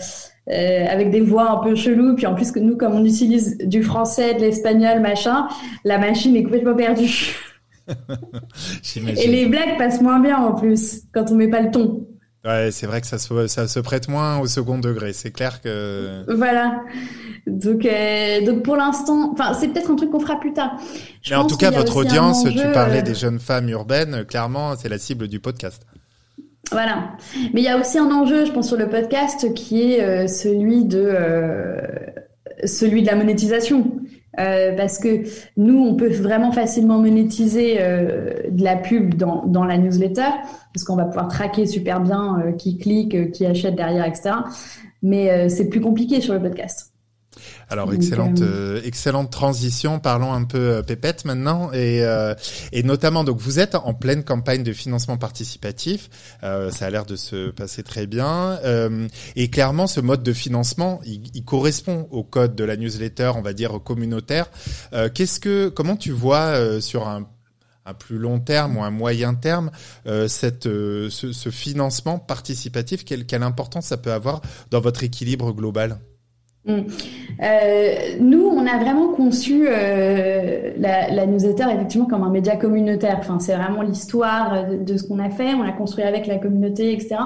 [0.49, 3.83] Avec des voix un peu cheloues, puis en plus que nous, comme on utilise du
[3.83, 5.49] français, de l'espagnol, machin,
[5.83, 7.35] la machine est complètement perdue.
[8.97, 12.07] Et les blagues passent moins bien en plus quand on met pas le ton.
[12.47, 15.13] Ouais, c'est vrai que ça se, ça se prête moins au second degré.
[15.13, 16.25] C'est clair que.
[16.29, 16.81] Voilà.
[17.47, 20.79] Donc, euh, donc pour l'instant, enfin, c'est peut-être un truc qu'on fera plus tard.
[21.23, 24.75] Je Mais en tout cas, votre audience, tu parlais euh, des jeunes femmes urbaines, clairement,
[24.77, 25.83] c'est la cible du podcast.
[26.71, 27.17] Voilà.
[27.53, 30.27] Mais il y a aussi un enjeu, je pense, sur le podcast qui est euh,
[30.29, 31.15] celui de
[32.65, 34.01] celui de la monétisation.
[34.39, 35.23] Euh, parce que
[35.57, 40.29] nous, on peut vraiment facilement monétiser euh, de la pub dans, dans la newsletter,
[40.75, 44.31] parce qu'on va pouvoir traquer super bien euh, qui clique, euh, qui achète derrière, etc.
[45.03, 46.96] Mais c'est plus compliqué sur le podcast.
[47.69, 49.99] Alors excellente euh, excellente transition.
[49.99, 52.35] Parlons un peu euh, pépette maintenant et euh,
[52.73, 56.09] et notamment donc vous êtes en pleine campagne de financement participatif.
[56.43, 58.59] ça a l'air de se passer très bien
[59.35, 63.43] et clairement ce mode de financement il, il, correspond au code de la newsletter, on
[63.43, 64.49] va dire communautaire.
[65.15, 67.29] Qu'est-ce que comment tu vois sur un
[67.87, 69.71] un plus long terme ou un moyen terme,
[70.07, 75.53] euh, cette, ce, ce, financement participatif, quelle, quelle importance ça peut avoir dans votre équilibre
[75.53, 76.01] global?
[76.67, 76.81] Mm.
[77.43, 83.17] Euh, nous, on a vraiment conçu euh, la, la, newsletter effectivement comme un média communautaire.
[83.19, 85.55] Enfin, c'est vraiment l'histoire de, ce qu'on a fait.
[85.55, 87.17] On l'a construit avec la communauté, etc.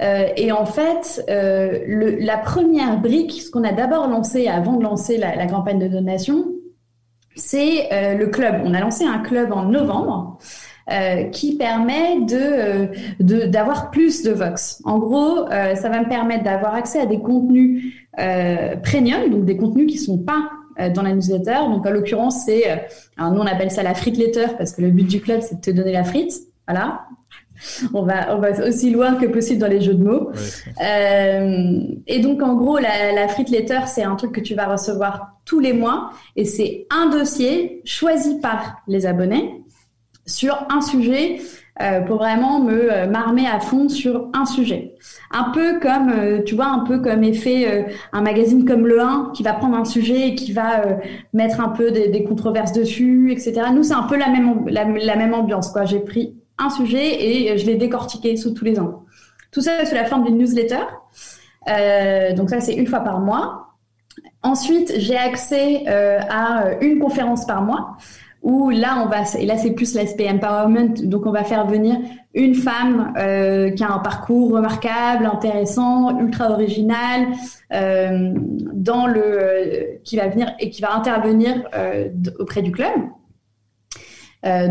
[0.00, 4.76] Euh, et en fait, euh, le, la première brique, ce qu'on a d'abord lancé avant
[4.76, 6.44] de lancer la, la campagne de donation,
[7.34, 8.62] c'est euh, le club.
[8.64, 10.38] On a lancé un club en novembre.
[10.88, 14.80] Euh, qui permet de d'avoir plus de Vox.
[14.84, 19.44] En gros, euh, ça va me permettre d'avoir accès à des contenus euh, premium, donc
[19.44, 21.56] des contenus qui sont pas euh, dans la newsletter.
[21.70, 22.76] Donc en l'occurrence, c'est, euh,
[23.18, 25.60] nous on appelle ça la frite letter parce que le but du club c'est de
[25.60, 26.32] te donner la frite.
[26.68, 27.00] Voilà.
[27.92, 30.30] On va, on va aussi loin que possible dans les jeux de mots.
[30.84, 34.66] Euh, et donc, en gros, la, la frite letter, c'est un truc que tu vas
[34.66, 36.10] recevoir tous les mois.
[36.36, 39.64] Et c'est un dossier choisi par les abonnés
[40.26, 41.40] sur un sujet
[41.82, 44.94] euh, pour vraiment me euh, m'armer à fond sur un sujet.
[45.30, 49.32] Un peu comme, euh, tu vois, un peu comme effet un magazine comme Le 1
[49.34, 50.84] qui va prendre un sujet et qui va
[51.34, 53.60] mettre un peu des, controverses dessus, etc.
[53.74, 55.70] Nous, c'est un peu la même, la même ambiance.
[55.70, 55.84] quoi.
[55.84, 58.96] J'ai pris un sujet et je l'ai décortiqué sous tous les angles.
[59.52, 60.84] Tout ça sous la forme d'une newsletter.
[62.36, 63.74] donc ça, c'est une fois par mois.
[64.42, 67.98] Ensuite, j'ai accès à une conférence par mois
[68.46, 70.94] où là on va et là c'est plus l'aspect empowerment.
[71.02, 71.96] Donc on va faire venir
[72.32, 77.26] une femme euh, qui a un parcours remarquable intéressant ultra original
[77.72, 78.30] euh,
[78.72, 81.64] dans le euh, qui va venir et qui va intervenir
[82.38, 82.92] auprès du club.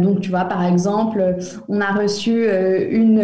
[0.01, 1.35] Donc, tu vois, par exemple,
[1.67, 2.47] on a reçu
[2.91, 3.21] une,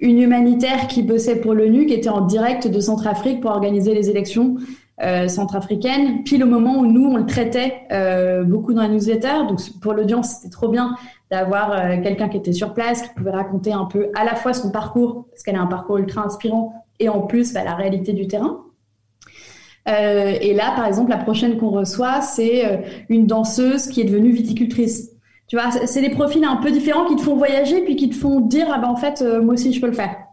[0.00, 4.08] une humanitaire qui bossait pour l'ONU, qui était en direct de Centrafrique pour organiser les
[4.08, 4.56] élections
[5.02, 9.46] euh, centrafricaine, pile au moment où nous, on le traitait euh, beaucoup dans la newsletter.
[9.48, 10.94] Donc pour l'audience, c'était trop bien
[11.30, 14.52] d'avoir euh, quelqu'un qui était sur place, qui pouvait raconter un peu à la fois
[14.52, 18.12] son parcours, parce qu'elle a un parcours ultra inspirant, et en plus bah, la réalité
[18.12, 18.60] du terrain.
[19.88, 22.76] Euh, et là, par exemple, la prochaine qu'on reçoit, c'est euh,
[23.08, 25.10] une danseuse qui est devenue viticultrice.
[25.48, 28.14] Tu vois, c'est des profils un peu différents qui te font voyager, puis qui te
[28.14, 30.23] font dire, ah ben en fait, moi aussi, je peux le faire.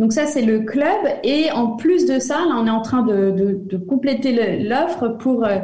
[0.00, 0.98] Donc ça, c'est le club.
[1.24, 5.58] Et en plus de ça, là, on est en train de, compléter l'offre pour, euh,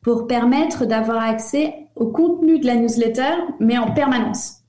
[0.00, 4.62] pour permettre d'avoir accès au contenu de la newsletter, mais en permanence,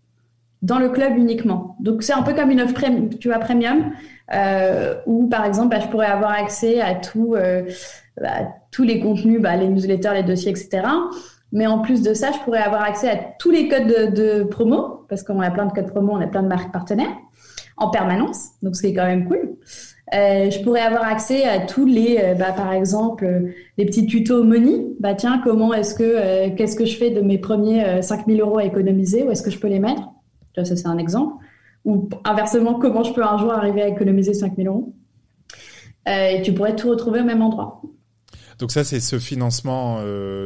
[0.61, 1.77] dans le club uniquement.
[1.79, 2.73] Donc c'est un peu comme une offre
[3.17, 3.93] tu vois, premium,
[4.33, 7.63] euh, où par exemple, bah, je pourrais avoir accès à euh,
[8.19, 8.29] bah,
[8.71, 10.81] tous les contenus, bah, les newsletters, les dossiers, etc.
[11.53, 14.43] Mais en plus de ça, je pourrais avoir accès à tous les codes de, de
[14.43, 17.15] promo, parce qu'on a plein de codes promo, on a plein de marques partenaires
[17.77, 19.57] en permanence, donc ce qui est quand même cool.
[20.13, 24.05] Euh, je pourrais avoir accès à tous les, euh, bah, par exemple, euh, les petits
[24.05, 24.85] tutos money.
[24.99, 28.65] Bah tiens, comment est-ce que, qu'est-ce que je fais de mes premiers 5000 euros à
[28.65, 29.23] économiser?
[29.23, 30.03] Où est-ce que je peux les mettre?
[30.55, 31.43] Ça, c'est un exemple.
[31.83, 34.93] Ou inversement, comment je peux un jour arriver à économiser 5000 euros?
[36.05, 37.81] Et tu pourrais tout retrouver au même endroit.
[38.59, 39.99] Donc ça, c'est ce financement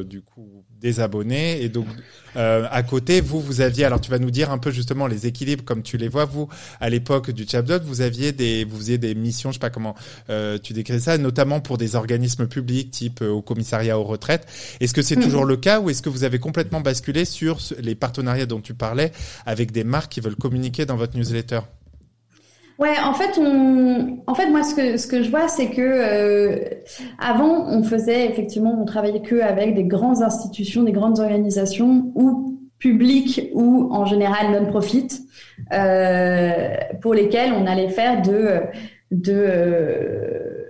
[0.03, 1.61] du coup des abonnés.
[1.61, 1.87] Et donc,
[2.35, 5.25] euh, à côté, vous, vous aviez, alors tu vas nous dire un peu justement les
[5.25, 6.47] équilibres comme tu les vois, vous,
[6.79, 9.95] à l'époque du chatbot, vous aviez des, vous faisiez des missions, je sais pas comment
[10.29, 14.47] euh, tu décris ça, notamment pour des organismes publics type euh, au commissariat aux retraites.
[14.79, 15.23] Est-ce que c'est mm.
[15.23, 18.73] toujours le cas ou est-ce que vous avez complètement basculé sur les partenariats dont tu
[18.73, 19.11] parlais
[19.45, 21.61] avec des marques qui veulent communiquer dans votre newsletter?
[22.79, 25.81] Ouais, en fait, on, en fait, moi, ce que ce que je vois, c'est que
[25.81, 26.59] euh,
[27.17, 32.59] avant, on faisait effectivement, on travaillait que avec des grandes institutions, des grandes organisations ou
[32.77, 35.07] publiques ou en général non-profit,
[35.73, 38.61] euh, pour lesquelles on allait faire de
[39.11, 40.63] de euh,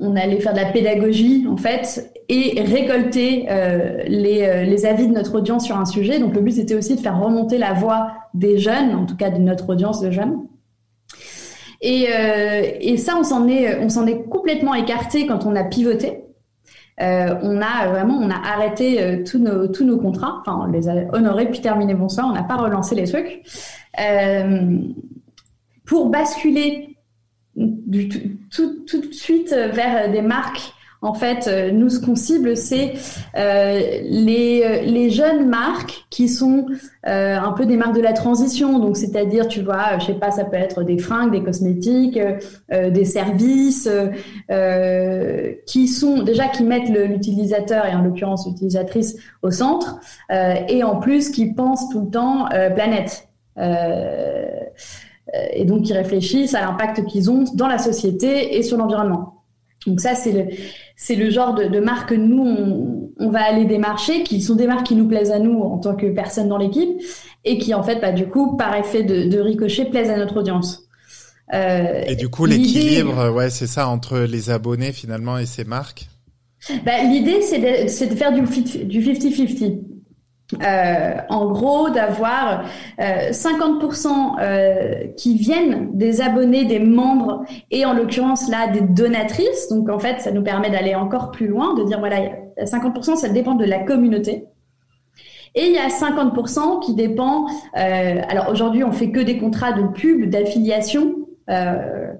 [0.00, 5.06] on allait faire de la pédagogie en fait et récolter euh, les, euh, les, avis
[5.06, 6.18] de notre audience sur un sujet.
[6.18, 9.30] Donc le but c'était aussi de faire remonter la voix des jeunes, en tout cas
[9.30, 10.38] de notre audience de jeunes.
[11.80, 15.64] Et, euh, et ça, on s'en est, on s'en est complètement écarté quand on a
[15.64, 16.24] pivoté.
[17.00, 20.38] Euh, on a vraiment, on a arrêté euh, tous nos tous nos contrats.
[20.40, 22.26] Enfin, on les a honorés puis terminés bonsoir.
[22.28, 23.42] On n'a pas relancé les trucs
[23.98, 24.78] euh,
[25.86, 26.98] pour basculer
[27.56, 28.08] du,
[28.50, 32.92] tout, tout de suite vers des marques en fait, euh, nous, ce qu'on cible, c'est
[33.36, 36.66] euh, les, euh, les jeunes marques qui sont
[37.02, 38.78] un peu des marques de la transition.
[38.78, 42.20] Donc, c'est-à-dire, tu vois, je sais pas, ça peut être des fringues, des cosmétiques,
[42.70, 43.88] des services,
[45.66, 49.98] qui sont déjà qui mettent l'utilisateur et en l'occurrence l'utilisatrice au centre,
[50.30, 53.26] et en plus qui pensent tout le temps planète.
[53.56, 59.40] et donc, qui réfléchissent à l'impact qu'ils ont dans la société et sur l'environnement.
[59.86, 60.46] Donc ça, c'est le,
[61.02, 64.54] c'est le genre de, de marque que nous, on, on, va aller démarcher, qui sont
[64.54, 66.90] des marques qui nous plaisent à nous en tant que personne dans l'équipe,
[67.46, 70.36] et qui, en fait, bah, du coup, par effet de, de ricochet, plaisent à notre
[70.36, 70.82] audience.
[71.54, 76.06] Euh, et du coup, l'équilibre, ouais, c'est ça, entre les abonnés, finalement, et ces marques?
[76.84, 79.80] Bah, L'idée, c'est de, de, faire du 50-50.
[80.62, 82.64] Euh, en gros, d'avoir
[83.00, 84.08] euh, 50%
[84.40, 89.68] euh, qui viennent des abonnés, des membres, et en l'occurrence là des donatrices.
[89.68, 92.16] Donc en fait, ça nous permet d'aller encore plus loin, de dire voilà,
[92.58, 94.46] 50% ça dépend de la communauté.
[95.54, 97.46] Et il y a 50% qui dépend.
[97.76, 101.16] Euh, alors aujourd'hui, on fait que des contrats de pub, d'affiliation.
[101.48, 102.12] Euh,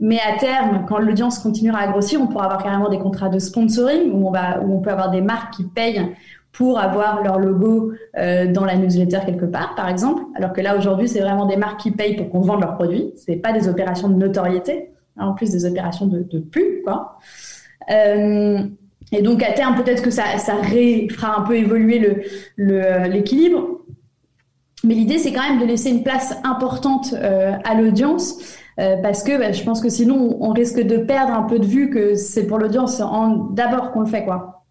[0.00, 3.38] mais à terme, quand l'audience continuera à grossir, on pourra avoir carrément des contrats de
[3.38, 6.14] sponsoring où on va, où on peut avoir des marques qui payent
[6.52, 10.22] pour avoir leur logo euh, dans la newsletter quelque part, par exemple.
[10.34, 13.12] Alors que là, aujourd'hui, c'est vraiment des marques qui payent pour qu'on vende leurs produits.
[13.16, 17.18] C'est pas des opérations de notoriété, hein, en plus des opérations de, de pub, quoi.
[17.90, 18.60] Euh,
[19.12, 22.22] et donc, à terme, peut-être que ça, fera un peu évoluer le,
[22.56, 23.80] le, l'équilibre.
[24.84, 28.58] Mais l'idée, c'est quand même de laisser une place importante euh, à l'audience.
[28.78, 31.66] Euh, parce que bah, je pense que sinon on risque de perdre un peu de
[31.66, 33.02] vue que c'est pour l'audience
[33.50, 34.62] d'abord qu'on le fait quoi.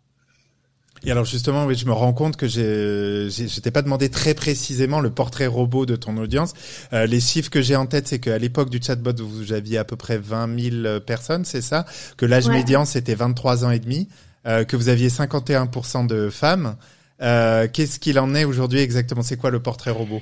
[1.07, 4.99] Et alors justement, oui, je me rends compte que je t'ai pas demandé très précisément
[4.99, 6.53] le portrait robot de ton audience.
[6.91, 9.85] Euh, les chiffres que j'ai en tête, c'est qu'à l'époque du chatbot, vous aviez à
[9.85, 11.85] peu près 20 000 personnes, c'est ça?
[12.17, 14.09] Que l'âge médian, c'était 23 ans et demi,
[14.47, 16.75] euh, que vous aviez 51% de femmes.
[17.21, 19.21] Euh, qu'est-ce qu'il en est aujourd'hui exactement?
[19.21, 20.19] C'est quoi le portrait robot?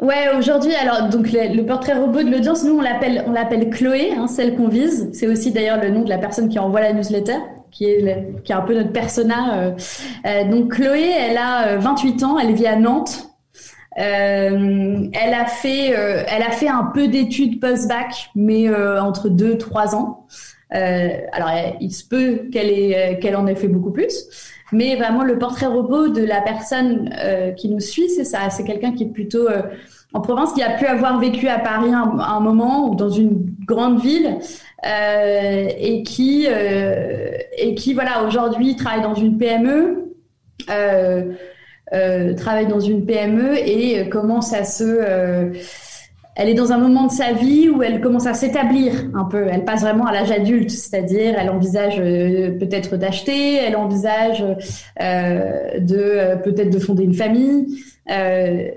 [0.00, 4.14] Ouais, aujourd'hui, alors donc le, portrait robot de l'audience, nous on l'appelle on l'appelle Chloé,
[4.16, 5.10] hein, celle qu'on vise.
[5.12, 7.38] C'est aussi d'ailleurs le nom de la personne qui envoie la newsletter
[7.70, 9.58] qui est, qui est un peu notre persona.
[9.58, 9.70] Euh,
[10.26, 13.24] euh, donc Chloé, elle a 28 euh, ans, elle vit à Nantes.
[13.96, 20.26] Elle a fait, elle a fait un peu d'études post-bac, mais entre deux trois ans.
[20.70, 21.50] alors,
[21.80, 24.14] il se peut qu'elle qu'elle en ait fait beaucoup plus,
[24.70, 27.10] mais vraiment le portrait robot de la personne
[27.56, 28.50] qui nous suit, c'est ça.
[28.50, 29.48] C'est quelqu'un qui est plutôt
[30.14, 33.52] en province, qui a pu avoir vécu à Paris un, un moment ou dans une
[33.66, 34.38] grande ville
[34.84, 40.14] et qui euh, et qui voilà aujourd'hui travaille dans une PME.
[40.70, 41.32] Euh,
[41.94, 45.52] euh, travaille dans une PME et commence à se euh,
[46.36, 49.48] elle est dans un moment de sa vie où elle commence à s'établir un peu.
[49.50, 54.44] Elle passe vraiment à l'âge adulte, c'est-à-dire elle envisage peut-être d'acheter, elle envisage
[55.02, 57.82] euh, de peut-être de fonder une famille.
[58.08, 58.68] Euh,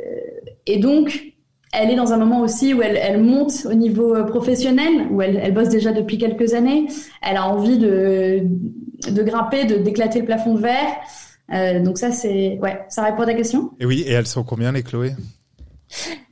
[0.65, 1.30] et donc,
[1.73, 5.21] elle est dans un moment aussi où elle, elle monte au niveau euh, professionnel, où
[5.21, 6.87] elle, elle, bosse déjà depuis quelques années.
[7.21, 8.41] Elle a envie de,
[9.09, 10.95] de grimper, de d'éclater le plafond de verre.
[11.53, 13.71] Euh, donc ça, c'est ouais, ça répond à ta question?
[13.79, 15.13] Et oui, et elles sont combien les Chloé?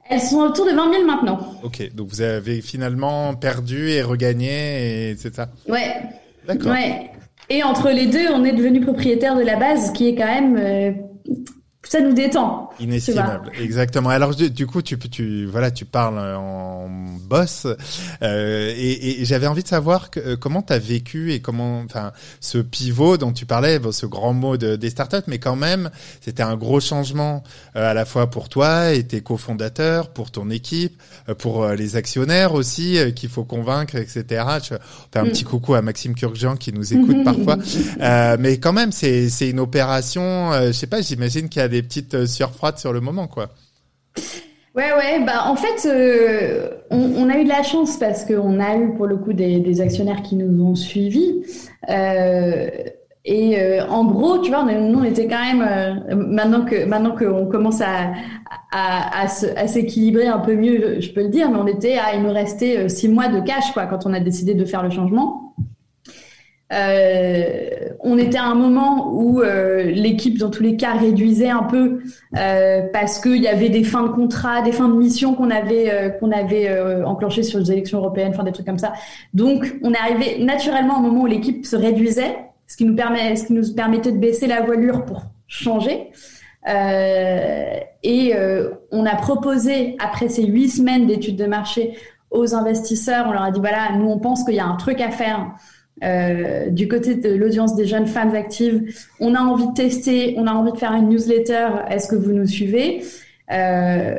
[0.10, 1.40] Elles sont autour de 20 000 maintenant.
[1.64, 5.50] Ok, donc vous avez finalement perdu et regagné, et c'est ça?
[5.68, 5.94] Ouais.
[6.48, 6.72] D'accord.
[6.72, 7.12] Ouais.
[7.50, 10.58] Et entre les deux, on est devenu propriétaire de la base, qui est quand même
[10.58, 10.92] euh,
[11.84, 12.70] ça nous détend.
[12.80, 14.10] Inestimable, exactement.
[14.10, 17.68] Alors du coup, tu tu voilà, tu parles en boss,
[18.22, 21.80] euh, et, et j'avais envie de savoir que, euh, comment tu as vécu et comment,
[21.80, 22.12] enfin,
[22.42, 25.90] ce pivot dont tu parlais, bon, ce grand mot de, des startups, mais quand même,
[26.22, 27.44] c'était un gros changement
[27.76, 31.96] euh, à la fois pour toi et tes cofondateurs, pour ton équipe, euh, pour les
[31.96, 34.44] actionnaires aussi qu'il faut convaincre, etc.
[34.62, 34.76] Je
[35.12, 35.30] fais un mm.
[35.30, 37.58] petit coucou à Maxime Kurkjean qui nous écoute parfois,
[38.38, 40.52] mais quand même, c'est c'est une opération.
[40.68, 43.49] je sais pas, j'imagine qu'il y a des petites euh, surfroides sur le moment, quoi.
[44.76, 45.24] Ouais, ouais.
[45.26, 49.07] Bah, en fait, euh, on, a eu de la chance parce qu'on a eu pour
[49.07, 51.43] le coup des, actionnaires qui nous ont suivis.
[51.89, 52.70] Euh,
[53.26, 57.82] et en gros, tu vois, nous on était quand même maintenant que maintenant qu'on commence
[57.82, 58.13] à
[58.72, 62.24] à, à s'équilibrer un peu mieux, je peux le dire, mais on était à il
[62.24, 65.53] nous restait six mois de cash quoi quand on a décidé de faire le changement.
[66.72, 71.63] Euh, on était à un moment où euh, l'équipe, dans tous les cas, réduisait un
[71.63, 71.99] peu
[72.38, 75.91] euh, parce qu'il y avait des fins de contrat, des fins de mission qu'on avait
[75.91, 76.70] euh, qu'on avait
[77.03, 78.93] enclenchées sur les élections européennes, enfin des trucs comme ça.
[79.34, 83.36] Donc, on est arrivé naturellement un moment où l'équipe se réduisait, ce qui nous permet,
[83.36, 86.11] ce qui nous permettait de baisser la voilure pour changer.
[88.03, 88.34] et
[88.91, 91.97] on a proposé après ces huit semaines d'études de marché
[92.32, 95.01] aux investisseurs, on leur a dit voilà, nous on pense qu'il y a un truc
[95.01, 95.55] à faire.
[96.04, 98.84] Euh, du côté de l'audience des jeunes femmes actives,
[99.20, 101.68] on a envie de tester, on a envie de faire une newsletter.
[101.89, 103.04] Est-ce que vous nous suivez?
[103.52, 104.18] Euh,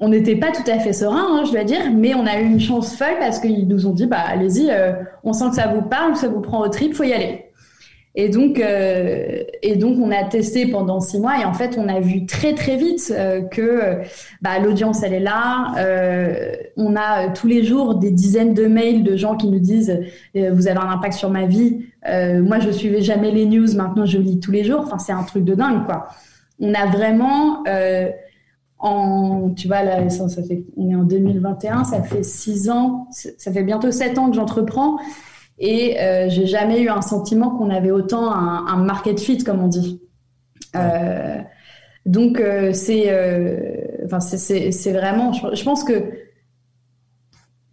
[0.00, 2.44] On n'était pas tout à fait serein, hein, je dois dire, mais on a eu
[2.46, 4.92] une chance folle parce qu'ils nous ont dit bah allez-y, euh,
[5.22, 7.43] on sent que ça vous parle, ça vous prend au trip, faut y aller.
[8.16, 11.88] Et donc, euh, et donc, on a testé pendant six mois et en fait, on
[11.88, 14.02] a vu très très vite euh, que
[14.40, 15.74] bah, l'audience elle est là.
[15.78, 20.00] Euh, on a tous les jours des dizaines de mails de gens qui nous disent
[20.34, 21.86] vous avez un impact sur ma vie.
[22.06, 24.82] moi, je suivais jamais les news, maintenant je lis tous les jours.
[24.84, 26.06] Enfin, c'est un truc de dingue quoi.
[26.60, 27.64] On a vraiment
[28.78, 33.62] en, tu vois ça fait, on est en 2021, ça fait six ans, ça fait
[33.62, 34.98] bientôt sept ans que j'entreprends
[35.58, 39.62] et euh, j'ai jamais eu un sentiment qu'on avait autant un, un, market fit, comme
[39.62, 40.00] on dit.
[40.74, 41.38] Euh,
[42.06, 46.10] donc euh, c'est, euh, enfin c'est vraiment, je, je, pense que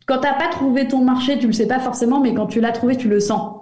[0.05, 2.71] quand t'as pas trouvé ton marché, tu le sais pas forcément, mais quand tu l'as
[2.71, 3.57] trouvé, tu le sens.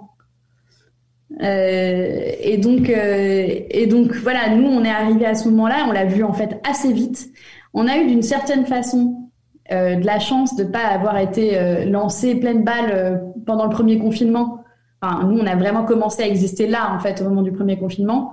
[1.42, 6.22] Et donc, et donc voilà, nous on est arrivé à ce moment-là, on l'a vu
[6.22, 7.30] en fait assez vite.
[7.72, 9.29] On a eu d'une certaine façon
[9.72, 13.16] euh, de la chance de ne pas avoir été euh, lancé pleine balle euh,
[13.46, 14.64] pendant le premier confinement.
[15.00, 17.78] Enfin, nous, on a vraiment commencé à exister là, en fait, au moment du premier
[17.78, 18.32] confinement.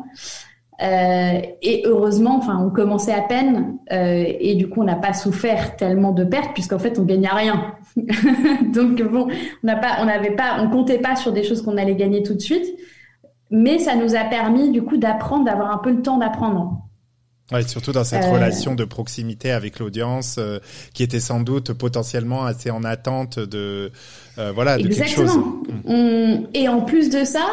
[0.82, 6.12] et heureusement, enfin, on commençait à peine, et du coup, on n'a pas souffert tellement
[6.12, 7.76] de pertes puisqu'en fait, on gagnait rien.
[8.74, 9.28] Donc bon,
[9.64, 10.36] on n'a pas, on n'avait
[10.70, 12.66] comptait pas sur des choses qu'on allait gagner tout de suite,
[13.50, 16.87] mais ça nous a permis du coup d'apprendre, d'avoir un peu le temps d'apprendre.
[17.52, 20.60] Ouais, surtout dans cette euh, relation de proximité avec l'audience, euh,
[20.94, 23.90] qui était sans doute potentiellement assez en attente de
[24.38, 25.38] euh, voilà de quelque chose.
[25.86, 26.48] Mm.
[26.54, 27.46] Et en plus de ça,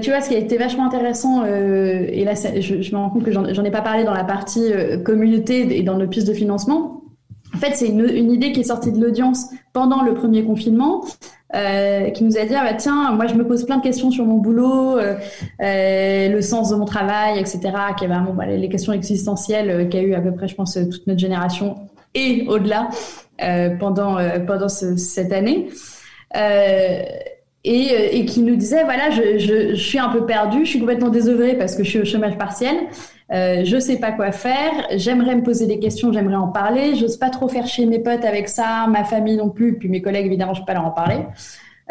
[0.00, 3.24] tu vois, ce qui a été vachement intéressant, et là, je, je, me rends compte
[3.24, 4.72] que j'en ai pas parlé dans la partie
[5.04, 7.03] communauté et dans nos pistes de financement.
[7.54, 11.04] En fait, c'est une, idée qui est sortie de l'audience pendant le premier confinement,
[11.54, 14.10] euh, qui nous a dit ah bah tiens moi je me pose plein de questions
[14.10, 15.14] sur mon boulot euh,
[15.62, 17.60] euh, le sens de mon travail etc
[18.08, 21.76] bah, les questions existentielles qu'a eu à peu près je pense toute notre génération
[22.16, 22.88] et au-delà
[23.78, 25.68] pendant pendant ce, cette année.
[27.66, 31.76] Et, qui nous disait voilà je, suis un peu perdu je suis complètement désœuvrée parce
[31.76, 32.74] que je suis au chômage partiel
[33.32, 37.16] euh, je sais pas quoi faire, j'aimerais me poser des questions, j'aimerais en parler, j'ose
[37.16, 40.26] pas trop faire chez mes potes avec ça, ma famille non plus, puis mes collègues
[40.26, 41.20] évidemment je peux pas leur en parler.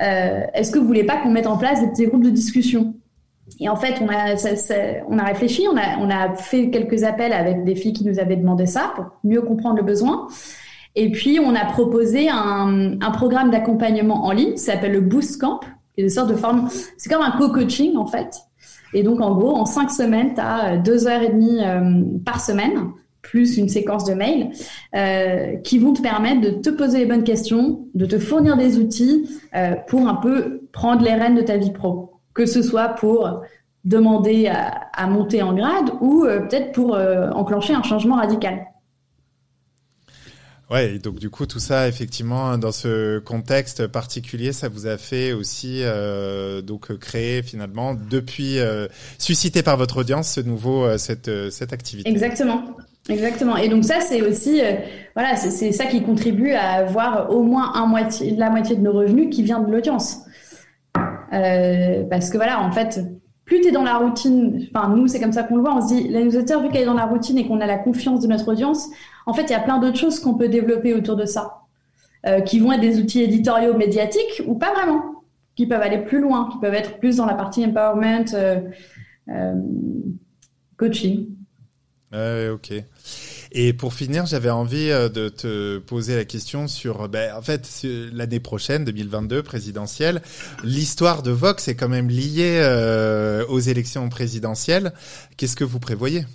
[0.01, 2.93] Euh, Est-ce que vous voulez pas qu'on mette en place des, groupes de discussion?
[3.59, 4.75] Et en fait, on a, ça, ça,
[5.07, 8.19] on a réfléchi, on a, on a fait quelques appels avec des filles qui nous
[8.19, 10.27] avaient demandé ça pour mieux comprendre le besoin.
[10.95, 15.41] Et puis, on a proposé un, un programme d'accompagnement en ligne, ça s'appelle le Boost
[15.41, 15.59] Camp,
[15.93, 18.37] qui est une sorte de forme, c'est comme un co-coaching en fait,
[18.93, 22.03] et donc, en gros, en cinq semaines, tu as euh, deux heures et demie euh,
[22.25, 22.91] par semaine,
[23.21, 24.51] plus une séquence de mails,
[24.95, 28.77] euh, qui vont te permettre de te poser les bonnes questions, de te fournir des
[28.77, 29.29] outils
[29.87, 32.19] pour un peu prendre les rênes de ta vie pro.
[32.33, 33.41] Que ce soit pour
[33.85, 36.97] demander à, monter en grade ou peut-être pour
[37.33, 38.65] enclencher un changement radical.
[40.71, 45.33] Ouais, donc du coup tout ça effectivement dans ce contexte particulier, ça vous a fait
[45.33, 48.87] aussi euh, donc créer finalement depuis euh,
[49.19, 52.09] suscité par votre audience ce nouveau euh, cette cette activité.
[52.09, 52.63] Exactement.
[53.09, 53.57] Exactement.
[53.57, 54.75] Et donc ça, c'est aussi, euh,
[55.13, 58.93] voilà, c'est ça qui contribue à avoir au moins un moitié, la moitié de nos
[58.93, 60.19] revenus qui vient de l'audience.
[61.33, 63.01] Euh, parce que voilà, en fait,
[63.45, 65.81] plus tu es dans la routine, enfin nous c'est comme ça qu'on le voit, on
[65.81, 68.21] se dit la newsletter vu qu'elle est dans la routine et qu'on a la confiance
[68.21, 68.87] de notre audience,
[69.25, 71.61] en fait il y a plein d'autres choses qu'on peut développer autour de ça,
[72.25, 75.23] euh, qui vont être des outils éditoriaux médiatiques ou pas vraiment,
[75.55, 78.61] qui peuvent aller plus loin, qui peuvent être plus dans la partie empowerment, euh,
[79.29, 79.53] euh
[80.77, 81.27] coaching.
[82.11, 82.73] ok.
[83.55, 87.85] Et pour finir, j'avais envie euh, de te poser la question sur, ben, en fait,
[88.11, 90.23] l'année prochaine, 2022, présidentielle,
[90.63, 94.91] l'histoire de Vox est quand même liée euh, aux élections présidentielles.
[95.37, 96.25] Qu'est-ce que vous prévoyez?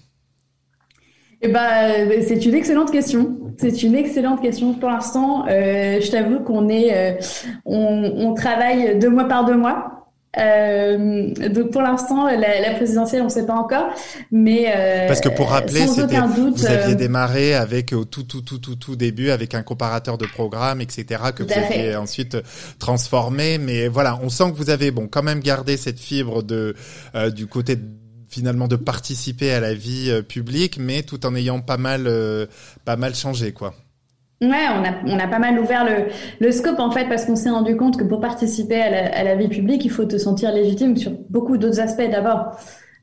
[1.40, 3.38] Eh ben, c'est une excellente question.
[3.58, 4.74] C'est une excellente question.
[4.74, 7.12] Pour l'instant, euh, je t'avoue qu'on est, euh,
[7.64, 9.98] on, on, travaille deux mois par deux mois.
[10.36, 13.88] Euh, donc pour l'instant, la, la, présidentielle, on ne sait pas encore,
[14.30, 18.42] mais euh, parce que pour rappeler, c'était vous aviez euh, démarré avec au tout tout
[18.42, 21.22] tout tout tout début avec un comparateur de programme, etc.
[21.34, 22.36] que vous avez ensuite
[22.78, 23.58] transformé.
[23.58, 26.74] Mais voilà, on sent que vous avez bon quand même gardé cette fibre de
[27.14, 27.76] euh, du côté
[28.28, 32.08] finalement de participer à la vie euh, publique, mais tout en ayant pas mal
[32.84, 33.74] pas mal changé quoi.
[34.40, 37.34] Ouais, on a, on a pas mal ouvert le, le scope en fait parce qu'on
[37.34, 40.16] s'est rendu compte que pour participer à la, à la, vie publique, il faut te
[40.16, 42.52] sentir légitime sur beaucoup d'autres aspects d'abord.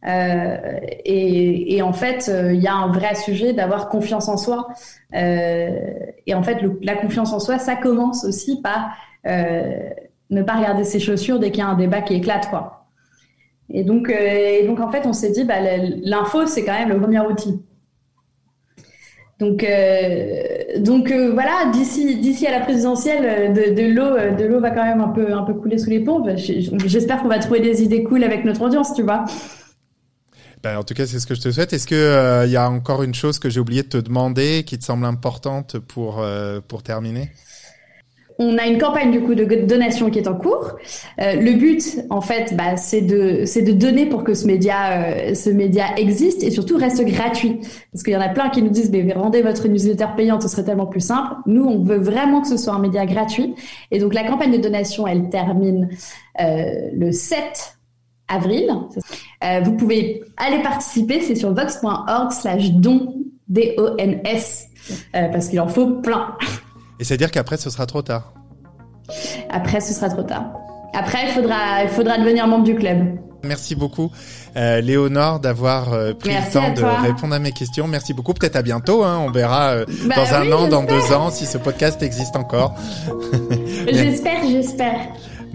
[0.07, 0.57] Euh,
[1.03, 4.67] et, et, en fait, euh, il y a un vrai sujet d'avoir confiance en soi.
[5.15, 5.69] Euh,
[6.27, 8.91] et en fait, la confiance en soi, ça commence aussi par
[9.25, 9.89] euh,
[10.29, 12.84] ne pas regarder ses chaussures dès qu'il y a un débat qui éclate, quoi.
[13.73, 15.55] Et donc, euh, et donc en fait, on s'est dit, bah,
[16.03, 17.61] l'info, c'est quand même le premier outil.
[19.39, 25.09] Donc, euh, donc euh, voilà, d'ici à la présidentielle, de, l'eau va quand même un
[25.09, 26.23] peu un peu couler sous les ponts.
[26.37, 29.25] J'espère qu'on va trouver des idées cool avec notre audience, tu vois.
[30.63, 31.73] Ben, en tout cas, c'est ce que je te souhaite.
[31.73, 34.79] Est-ce que il y a encore une chose que j'ai oublié de te demander qui
[34.79, 36.23] te semble importante pour
[36.67, 37.31] pour terminer?
[38.37, 40.75] On a une campagne du coup de donation qui est en cours.
[41.21, 44.91] Euh, le but, en fait, bah, c'est de c'est de donner pour que ce média
[44.91, 47.59] euh, ce média existe et surtout reste gratuit.
[47.91, 50.49] Parce qu'il y en a plein qui nous disent mais rendez votre newsletter payante, ce
[50.49, 51.35] serait tellement plus simple.
[51.45, 53.55] Nous, on veut vraiment que ce soit un média gratuit.
[53.91, 55.89] Et donc la campagne de donation, elle termine
[56.41, 57.77] euh, le 7
[58.27, 58.69] avril.
[59.63, 63.13] vous pouvez aller participer, c'est sur vox.org/don
[63.47, 64.67] D O N S
[65.11, 66.35] parce qu'il en faut plein.
[66.99, 68.33] Et c'est-à-dire qu'après, ce sera trop tard.
[69.49, 70.45] Après, ce sera trop tard.
[70.93, 73.17] Après, il faudra, il faudra devenir membre du club.
[73.43, 74.11] Merci beaucoup,
[74.57, 77.87] euh, Léonore, d'avoir euh, pris le temps de répondre à mes questions.
[77.87, 78.33] Merci beaucoup.
[78.33, 79.03] Peut-être à bientôt.
[79.03, 79.19] Hein.
[79.19, 82.75] On verra euh, bah dans un an, dans deux ans, si ce podcast existe encore.
[83.87, 84.99] j'espère, j'espère.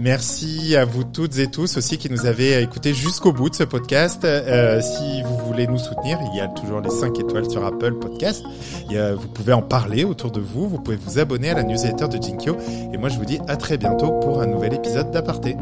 [0.01, 3.63] Merci à vous toutes et tous aussi qui nous avez écoutés jusqu'au bout de ce
[3.63, 4.25] podcast.
[4.25, 7.93] Euh, si vous voulez nous soutenir, il y a toujours les 5 étoiles sur Apple
[7.99, 8.43] Podcast.
[8.89, 10.67] vous pouvez en parler autour de vous.
[10.67, 12.57] Vous pouvez vous abonner à la newsletter de Jinkyo.
[12.91, 15.55] Et moi, je vous dis à très bientôt pour un nouvel épisode d'Aparté.